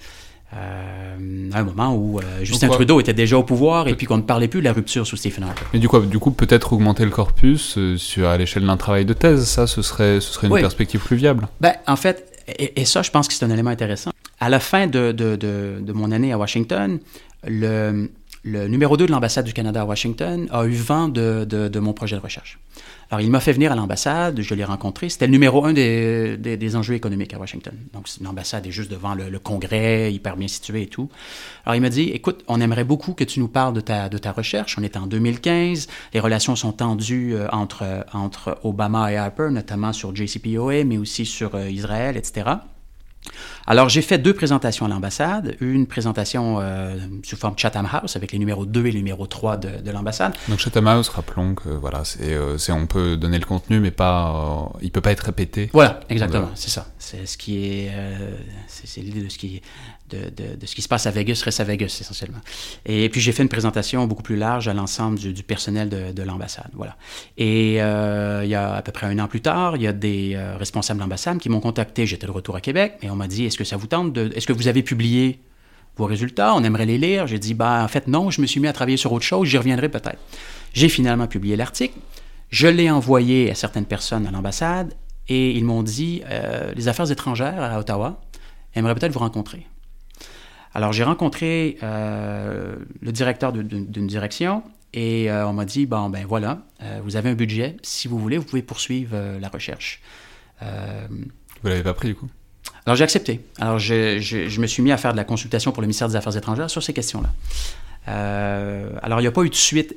Euh, 0.53 1.51
à 1.53 1.59
un 1.59 1.63
moment 1.65 1.95
où 1.95 2.19
euh, 2.19 2.23
Justin 2.43 2.69
Trudeau 2.69 3.01
était 3.01 3.15
déjà 3.15 3.37
au 3.37 3.43
pouvoir 3.43 3.89
et 3.89 3.95
puis 3.95 4.07
qu'on 4.07 4.19
ne 4.19 4.23
parlait 4.23 4.47
plus 4.47 4.61
de 4.61 4.65
la 4.65 4.73
rupture 4.73 5.07
sous 5.07 5.17
Stephen 5.17 5.45
Harper. 5.45 5.65
Mais 5.73 5.79
du 5.79 5.89
coup, 5.89 5.99
du 6.01 6.19
coup 6.19 6.31
peut-être 6.31 6.73
augmenter 6.73 7.05
le 7.05 7.11
corpus 7.11 7.77
euh, 7.77 7.97
sur, 7.97 8.29
à 8.29 8.37
l'échelle 8.37 8.65
d'un 8.67 8.77
travail 8.77 9.05
de 9.05 9.15
thèse, 9.15 9.47
ça, 9.47 9.67
ce 9.67 9.83
serait, 9.83 10.21
ce 10.21 10.33
serait 10.33 10.49
une 10.49 10.61
perspective 10.61 11.01
plus 11.01 11.17
viable 11.17 11.49
ben, 11.61 11.73
En 11.87 11.97
fait, 11.97 12.31
et, 12.59 12.85
ça, 12.85 13.03
je 13.03 13.11
pense 13.11 13.27
que 13.27 13.35
c'est 13.35 13.45
un 13.45 13.51
élément 13.51 13.71
intéressant. 13.71 14.11
À 14.39 14.49
la 14.49 14.61
fin 14.61 14.87
de, 14.87 15.13
de, 15.13 15.37
de, 15.37 15.79
de 15.81 15.93
mon 15.93 16.13
année 16.13 16.33
à 16.33 16.39
Washington, 16.39 16.99
le, 17.47 18.11
le 18.45 18.69
numéro 18.69 18.99
2 18.99 19.07
de 19.07 19.11
l'ambassade 19.11 19.47
du 19.47 19.55
Canada 19.55 19.81
à 19.81 19.85
Washington 19.87 20.47
a 20.51 20.67
eu 20.67 20.75
vent 20.75 21.09
de, 21.09 21.47
de, 21.49 21.79
mon 21.81 21.95
projet 21.95 22.17
de 22.17 22.21
recherche. 22.21 22.59
Alors, 23.11 23.23
il 23.23 23.31
m'a 23.31 23.41
fait 23.41 23.53
venir 23.53 23.73
à 23.73 23.75
l'ambassade, 23.75 24.41
je 24.41 24.55
l'ai 24.55 24.65
rencontré. 24.65 25.09
C'était 25.09 25.27
le 25.27 25.33
numéro 25.33 25.65
un 25.65 25.73
des, 25.73 26.37
des, 26.37 26.77
enjeux 26.77 26.95
économiques 26.95 27.33
à 27.33 27.39
Washington. 27.39 27.75
Donc, 27.95 28.07
l'ambassade 28.21 28.67
est 28.67 28.71
juste 28.71 28.91
devant 28.91 29.15
le, 29.15 29.39
Congrès, 29.39 30.13
hyper 30.13 30.37
bien 30.37 30.49
situé 30.49 30.83
et 30.83 30.87
tout. 30.87 31.09
Alors, 31.65 31.77
il 31.77 31.81
m'a 31.81 31.89
dit, 31.89 32.11
écoute, 32.11 32.45
on 32.47 32.61
aimerait 32.61 32.85
beaucoup 32.85 33.15
que 33.15 33.25
tu 33.25 33.41
nous 33.41 33.49
parles 33.49 33.73
de 33.73 33.81
ta, 33.81 34.11
de 34.11 34.19
ta 34.19 34.33
recherche. 34.33 34.77
On 34.79 34.83
est 34.83 34.97
en 34.99 35.07
2015, 35.07 35.89
les 36.13 36.21
relations 36.21 36.55
sont 36.55 36.73
tendues 36.73 37.35
euh, 37.35 37.49
entre, 37.51 38.05
entre 38.13 38.59
Obama 38.63 39.11
et 39.11 39.17
Harper, 39.17 39.49
notamment 39.51 39.95
sur 39.95 40.15
JCPOA, 40.15 40.85
mais 40.85 40.99
aussi 40.99 41.25
sur 41.25 41.55
euh, 41.55 41.71
Israël, 41.71 42.19
etc. 42.19 42.57
Alors, 43.67 43.89
j'ai 43.89 44.03
fait 44.03 44.19
deux 44.19 44.35
présentations 44.35 44.87
à 44.87 44.89
l'ambassade. 44.89 45.57
Une 45.61 45.87
présentation 45.87 46.59
euh, 46.61 46.97
sous 47.23 47.37
forme 47.37 47.55
Chatham 47.57 47.89
House 47.91 48.17
avec 48.17 48.33
les 48.33 48.39
numéros 48.39 48.67
2 48.67 48.87
et 48.87 48.93
le 48.93 48.99
numéro 48.99 49.27
3 49.27 49.57
de, 49.57 49.91
l'ambassade. 49.91 50.35
Donc, 50.49 50.59
Chatham 50.59 50.87
House, 50.87 51.09
rappelons 51.09 51.55
que 51.55 51.71
voilà, 51.71 52.05
c'est, 52.05 52.35
euh, 52.35 52.57
on 52.71 52.87
peut 52.87 53.17
donner 53.17 53.39
le 53.39 53.47
contenu, 53.47 53.81
mais 53.81 53.91
pas, 53.91 54.69
euh, 54.75 54.79
il 54.83 54.87
ne 54.87 54.91
peut 54.91 55.01
pas 55.01 55.13
être 55.13 55.21
répété. 55.21 55.71
Voilà, 55.73 56.01
exactement, 56.09 56.51
c'est 56.55 56.71
ça. 56.71 56.87
C'est 57.05 57.27
ce 57.27 57.37
qui 57.37 57.65
est, 57.67 57.91
c'est, 58.67 59.03
l'idée 59.03 59.21
de 59.21 59.29
ce 59.29 60.75
qui 60.75 60.83
se 60.83 60.89
passe 60.89 61.07
à 61.07 61.11
Vegas 61.11 61.43
reste 61.45 61.61
à 61.61 61.65
Vegas 61.65 61.99
essentiellement. 62.01 62.41
Et 62.87 63.09
puis 63.11 63.21
j'ai 63.21 63.33
fait 63.33 63.43
une 63.43 63.49
présentation 63.49 64.07
beaucoup 64.07 64.23
plus 64.23 64.37
large 64.37 64.69
à 64.69 64.75
l'ensemble 64.75 65.19
du, 65.19 65.43
personnel 65.43 65.89
de, 65.89 66.23
l'ambassade. 66.23 66.71
Voilà. 66.73 66.97
Et 67.37 67.83
euh, 67.83 68.43
il 68.45 68.51
y 68.51 68.55
a 68.55 68.75
à 68.75 68.83
peu 68.83 68.93
près 68.93 69.07
un 69.07 69.19
an 69.19 69.29
plus 69.29 69.43
tard, 69.43 69.77
il 69.77 69.83
y 69.83 69.87
a 69.87 69.93
des 69.93 70.33
euh, 70.35 70.57
responsables 70.57 70.99
de 70.99 71.05
l'ambassade 71.05 71.39
qui 71.39 71.49
m'ont 71.49 71.61
contacté. 71.61 72.07
J'étais 72.07 72.27
de 72.27 72.33
retour 72.33 72.57
à 72.57 72.61
Québec 72.61 72.95
et 73.03 73.11
on 73.11 73.17
m'a 73.17 73.29
dit 73.29 73.45
est-ce 73.45 73.59
que 73.59 73.65
ça 73.65 73.77
vous 73.77 73.87
tente 73.87 74.17
Est-ce 74.17 74.47
que 74.47 74.53
vous 74.53 74.69
avez 74.69 74.83
publié 74.83 75.41
vos 75.97 76.07
résultats? 76.07 76.55
On 76.55 76.65
aimerait 76.65 76.87
les 76.87 76.99
lire. 76.99 77.27
J'ai 77.27 77.39
dit 77.39 77.55
bah 77.55 77.83
en 77.85 77.89
fait 77.89 78.09
non, 78.09 78.31
je 78.31 78.41
me 78.41 78.47
suis 78.47 78.61
mis 78.61 78.69
à 78.69 78.73
travailler 78.73 78.97
sur 78.97 79.13
autre 79.13 79.27
chose. 79.27 79.47
J'y 79.49 79.59
reviendrai 79.59 79.91
peut-être. 79.91 80.19
J'ai 80.73 80.89
finalement 80.89 81.27
publié 81.27 81.57
l'article. 81.57 81.99
Je 82.51 82.69
l'ai 82.69 82.91
envoyé 82.91 83.51
à 83.51 83.55
certaines 83.55 83.87
personnes 83.87 84.27
à 84.27 84.31
l'ambassade 84.31 84.95
et 85.29 85.53
ils 85.53 85.65
m'ont 85.65 85.83
dit 85.83 86.23
euh, 86.27 86.73
les 86.75 86.89
affaires 86.89 87.11
étrangères 87.11 87.63
à 87.63 87.79
Ottawa 87.79 88.21
aimeraient 88.75 88.95
peut-être 88.95 89.13
vous 89.13 89.21
rencontrer. 89.21 89.67
Alors, 90.75 90.93
j'ai 90.93 91.05
rencontré 91.05 91.79
euh, 91.83 92.77
le 93.01 93.13
directeur 93.13 93.53
d'une 93.53 94.07
direction 94.07 94.65
et 94.93 95.31
euh, 95.31 95.47
on 95.47 95.53
m'a 95.53 95.65
dit, 95.65 95.87
bon, 95.87 96.11
ben 96.11 96.27
voilà, 96.27 96.63
vous 97.03 97.17
avez 97.17 97.31
un 97.31 97.35
budget, 97.35 97.77
si 97.83 98.09
vous 98.09 98.19
voulez, 98.19 98.39
vous 98.39 98.45
pouvez 98.45 98.63
poursuivre 98.63 99.17
la 99.41 99.49
recherche. 99.49 100.03
vous 100.61 101.69
l'avez 101.69 101.83
pas 101.83 101.95
pris 101.95 102.09
du 102.09 102.15
coup? 102.15 102.29
Alors, 102.87 102.97
j'ai 102.97 103.05
accepté. 103.05 103.41
Alors, 103.59 103.79
je, 103.79 104.19
je, 104.19 104.61
me 104.61 104.67
suis 104.67 104.83
mis 104.83 104.93
à 104.93 104.97
faire 104.97 105.13
de 105.13 105.17
la 105.17 105.25
consultation 105.25 105.73
pour 105.73 105.81
le 105.81 105.87
ministère 105.87 106.09
des 106.09 106.17
Affaires 106.17 106.37
étrangères 106.37 106.69
sur 106.69 106.83
ces 106.83 106.93
questions-là. 106.93 107.33
alors, 109.03 109.21
il 109.21 109.23
n'y 109.23 109.29
a 109.29 109.33
pas 109.33 109.43
eu 109.43 109.51
de 109.51 109.55
suite 109.55 109.97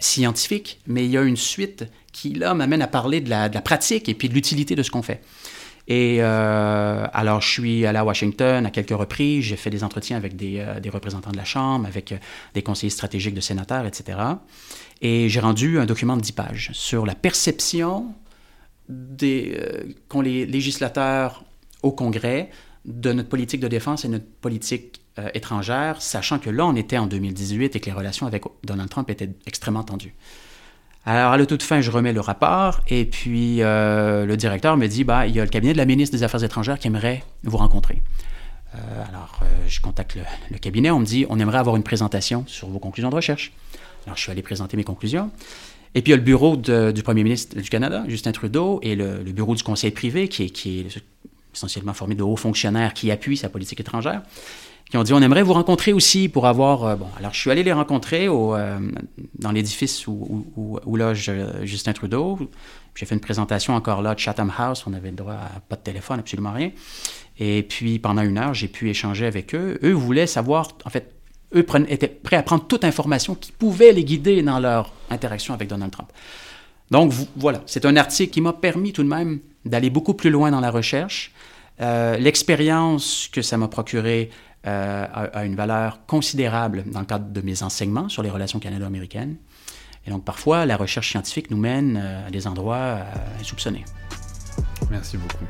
scientifique, 0.00 0.80
mais 0.86 1.04
il 1.04 1.12
y 1.12 1.16
a 1.16 1.22
une 1.22 1.36
suite 1.36 1.86
qui, 2.16 2.32
là, 2.32 2.54
m'amène 2.54 2.80
à 2.80 2.86
parler 2.86 3.20
de 3.20 3.28
la, 3.28 3.48
pratique 3.60 4.08
et 4.08 4.14
puis 4.14 4.30
de 4.30 4.34
l'utilité 4.34 4.74
de 4.74 4.82
ce 4.82 4.90
qu'on 4.90 5.02
fait. 5.02 5.20
Et 5.86 6.16
euh, 6.20 7.06
alors, 7.12 7.42
je 7.42 7.48
suis 7.48 7.84
allé 7.84 7.98
à 7.98 8.04
Washington 8.04 8.64
à 8.64 8.70
quelques 8.70 8.96
reprises. 8.96 9.44
J'ai 9.44 9.56
fait 9.56 9.68
des 9.68 9.84
entretiens 9.84 10.16
avec 10.16 10.34
des, 10.34 10.58
euh, 10.58 10.80
représentants 10.90 11.30
de 11.30 11.36
la 11.36 11.44
Chambre, 11.44 11.86
avec 11.86 12.12
euh, 12.12 12.16
des 12.54 12.62
conseillers 12.62 12.90
stratégiques 12.90 13.34
de 13.34 13.42
sénateurs, 13.42 13.84
etc. 13.84 14.18
Et 15.02 15.28
j'ai 15.28 15.40
rendu 15.40 15.78
un 15.78 15.84
document 15.84 16.16
de 16.16 16.22
10 16.22 16.32
pages 16.32 16.70
sur 16.72 17.04
la 17.04 17.14
perception 17.14 18.14
qu'ont 20.08 20.20
les 20.20 20.46
législateurs 20.46 21.44
au 21.82 21.92
Congrès 21.92 22.50
de 22.86 23.12
notre 23.12 23.28
politique 23.28 23.60
de 23.60 23.68
défense 23.68 24.04
et 24.04 24.08
notre 24.08 24.26
politique 24.40 25.02
étrangère, 25.34 26.00
sachant 26.00 26.38
que 26.38 26.50
là, 26.50 26.64
on 26.64 26.76
était 26.76 26.98
en 26.98 27.06
2018 27.06 27.74
et 27.74 27.80
que 27.80 27.86
les 27.86 27.92
relations 27.92 28.26
avec 28.26 28.44
Donald 28.64 28.88
Trump 28.88 29.10
étaient 29.10 29.30
extrêmement 29.46 29.82
tendues. 29.82 30.14
Alors, 31.08 31.30
à 31.30 31.38
la 31.38 31.46
toute 31.46 31.62
fin, 31.62 31.80
je 31.80 31.90
remets 31.92 32.12
le 32.12 32.20
rapport 32.20 32.80
et 32.88 33.04
puis 33.04 33.62
euh, 33.62 34.26
le 34.26 34.36
directeur 34.36 34.76
me 34.76 34.88
dit 34.88 35.04
bah, 35.04 35.28
il 35.28 35.36
y 35.36 35.40
a 35.40 35.44
le 35.44 35.48
cabinet 35.48 35.72
de 35.72 35.78
la 35.78 35.84
ministre 35.84 36.16
des 36.16 36.24
Affaires 36.24 36.42
étrangères 36.42 36.80
qui 36.80 36.88
aimerait 36.88 37.22
vous 37.44 37.56
rencontrer. 37.56 38.02
Euh, 38.74 38.78
alors, 39.08 39.38
euh, 39.42 39.46
je 39.68 39.80
contacte 39.80 40.18
le, 40.50 40.58
cabinet, 40.58 40.90
on 40.90 40.98
me 40.98 41.04
dit 41.04 41.24
on 41.28 41.38
aimerait 41.38 41.58
avoir 41.58 41.76
une 41.76 41.84
présentation 41.84 42.42
sur 42.48 42.68
vos 42.68 42.80
conclusions 42.80 43.08
de 43.08 43.14
recherche. 43.14 43.52
Alors, 44.04 44.16
je 44.16 44.22
suis 44.22 44.32
allé 44.32 44.42
présenter 44.42 44.76
mes 44.76 44.82
conclusions. 44.82 45.30
Et 45.94 46.02
puis, 46.02 46.10
il 46.10 46.14
y 46.14 46.14
a 46.14 46.16
le 46.16 46.24
bureau 46.24 46.56
du 46.56 47.02
premier 47.04 47.22
ministre 47.22 47.56
du 47.56 47.70
Canada, 47.70 48.02
Justin 48.08 48.32
Trudeau, 48.32 48.80
et 48.82 48.96
le, 48.96 49.22
bureau 49.32 49.54
du 49.54 49.62
conseil 49.62 49.92
privé, 49.92 50.26
qui 50.26 50.42
est, 50.42 50.50
qui 50.50 50.80
est 50.80 51.04
essentiellement 51.54 51.94
formé 51.94 52.16
de 52.16 52.24
hauts 52.24 52.36
fonctionnaires 52.36 52.92
qui 52.92 53.12
appuient 53.12 53.36
sa 53.36 53.48
politique 53.48 53.80
étrangère 53.80 54.22
qui 54.90 54.96
ont 54.96 55.02
dit 55.02 55.12
on 55.12 55.20
aimerait 55.20 55.42
vous 55.42 55.52
rencontrer 55.52 55.92
aussi 55.92 56.28
pour 56.28 56.46
avoir. 56.46 56.84
Euh, 56.84 56.96
bon, 56.96 57.08
alors 57.18 57.34
je 57.34 57.40
suis 57.40 57.50
allé 57.50 57.62
les 57.62 57.72
rencontrer 57.72 58.28
au, 58.28 58.54
euh, 58.54 58.78
dans 59.38 59.52
l'édifice 59.52 60.06
où, 60.06 60.78
loge 60.94 61.26
euh, 61.28 61.64
Justin 61.64 61.92
Trudeau. 61.92 62.38
J'ai 62.94 63.04
fait 63.04 63.14
une 63.14 63.20
présentation 63.20 63.74
encore 63.74 64.00
là 64.00 64.14
de 64.14 64.20
Chatham 64.20 64.52
House. 64.56 64.84
On 64.86 64.94
avait 64.94 65.10
le 65.10 65.16
droit 65.16 65.34
à 65.34 65.60
pas 65.68 65.76
de 65.76 65.82
téléphone, 65.82 66.20
absolument 66.20 66.52
rien. 66.52 66.70
Et 67.38 67.62
puis 67.62 67.98
pendant 67.98 68.22
une 68.22 68.38
heure, 68.38 68.54
j'ai 68.54 68.68
pu 68.68 68.88
échanger 68.88 69.26
avec 69.26 69.54
eux. 69.54 69.78
Eux 69.82 69.92
voulaient 69.92 70.26
savoir, 70.26 70.68
en 70.84 70.90
fait, 70.90 71.12
eux 71.54 71.66
étaient 71.88 72.08
prêts 72.08 72.36
à 72.36 72.42
prendre 72.42 72.66
toute 72.66 72.84
information 72.84 73.34
qui 73.34 73.52
pouvait 73.52 73.92
les 73.92 74.04
guider 74.04 74.42
dans 74.42 74.60
leur 74.60 74.92
interaction 75.10 75.52
avec 75.52 75.68
Donald 75.68 75.92
Trump. 75.92 76.10
Donc 76.90 77.12
voilà, 77.36 77.62
c'est 77.66 77.84
un 77.84 77.96
article 77.96 78.32
qui 78.32 78.40
m'a 78.40 78.52
permis 78.52 78.92
tout 78.92 79.02
de 79.02 79.08
même 79.08 79.40
d'aller 79.64 79.90
beaucoup 79.90 80.14
plus 80.14 80.30
loin 80.30 80.50
dans 80.50 80.60
la 80.60 80.70
recherche. 80.70 81.32
L'expérience 81.78 83.28
que 83.30 83.42
ça 83.42 83.58
m'a 83.58 83.68
procuré 83.68 84.30
euh, 84.66 85.06
a, 85.12 85.44
une 85.44 85.54
valeur 85.54 86.04
considérable 86.06 86.84
dans 86.86 87.00
le 87.00 87.06
cadre 87.06 87.26
de 87.30 87.40
mes 87.40 87.62
enseignements 87.62 88.08
sur 88.08 88.22
les 88.22 88.30
relations 88.30 88.58
canado-américaines. 88.58 89.36
Et 90.06 90.10
donc 90.10 90.24
parfois, 90.24 90.66
la 90.66 90.76
recherche 90.76 91.10
scientifique 91.10 91.50
nous 91.50 91.56
mène 91.56 92.00
euh, 92.02 92.26
à 92.26 92.30
des 92.30 92.46
endroits 92.46 92.76
euh, 92.76 93.04
insoupçonnés. 93.40 93.84
Merci 94.90 95.16
beaucoup. 95.16 95.44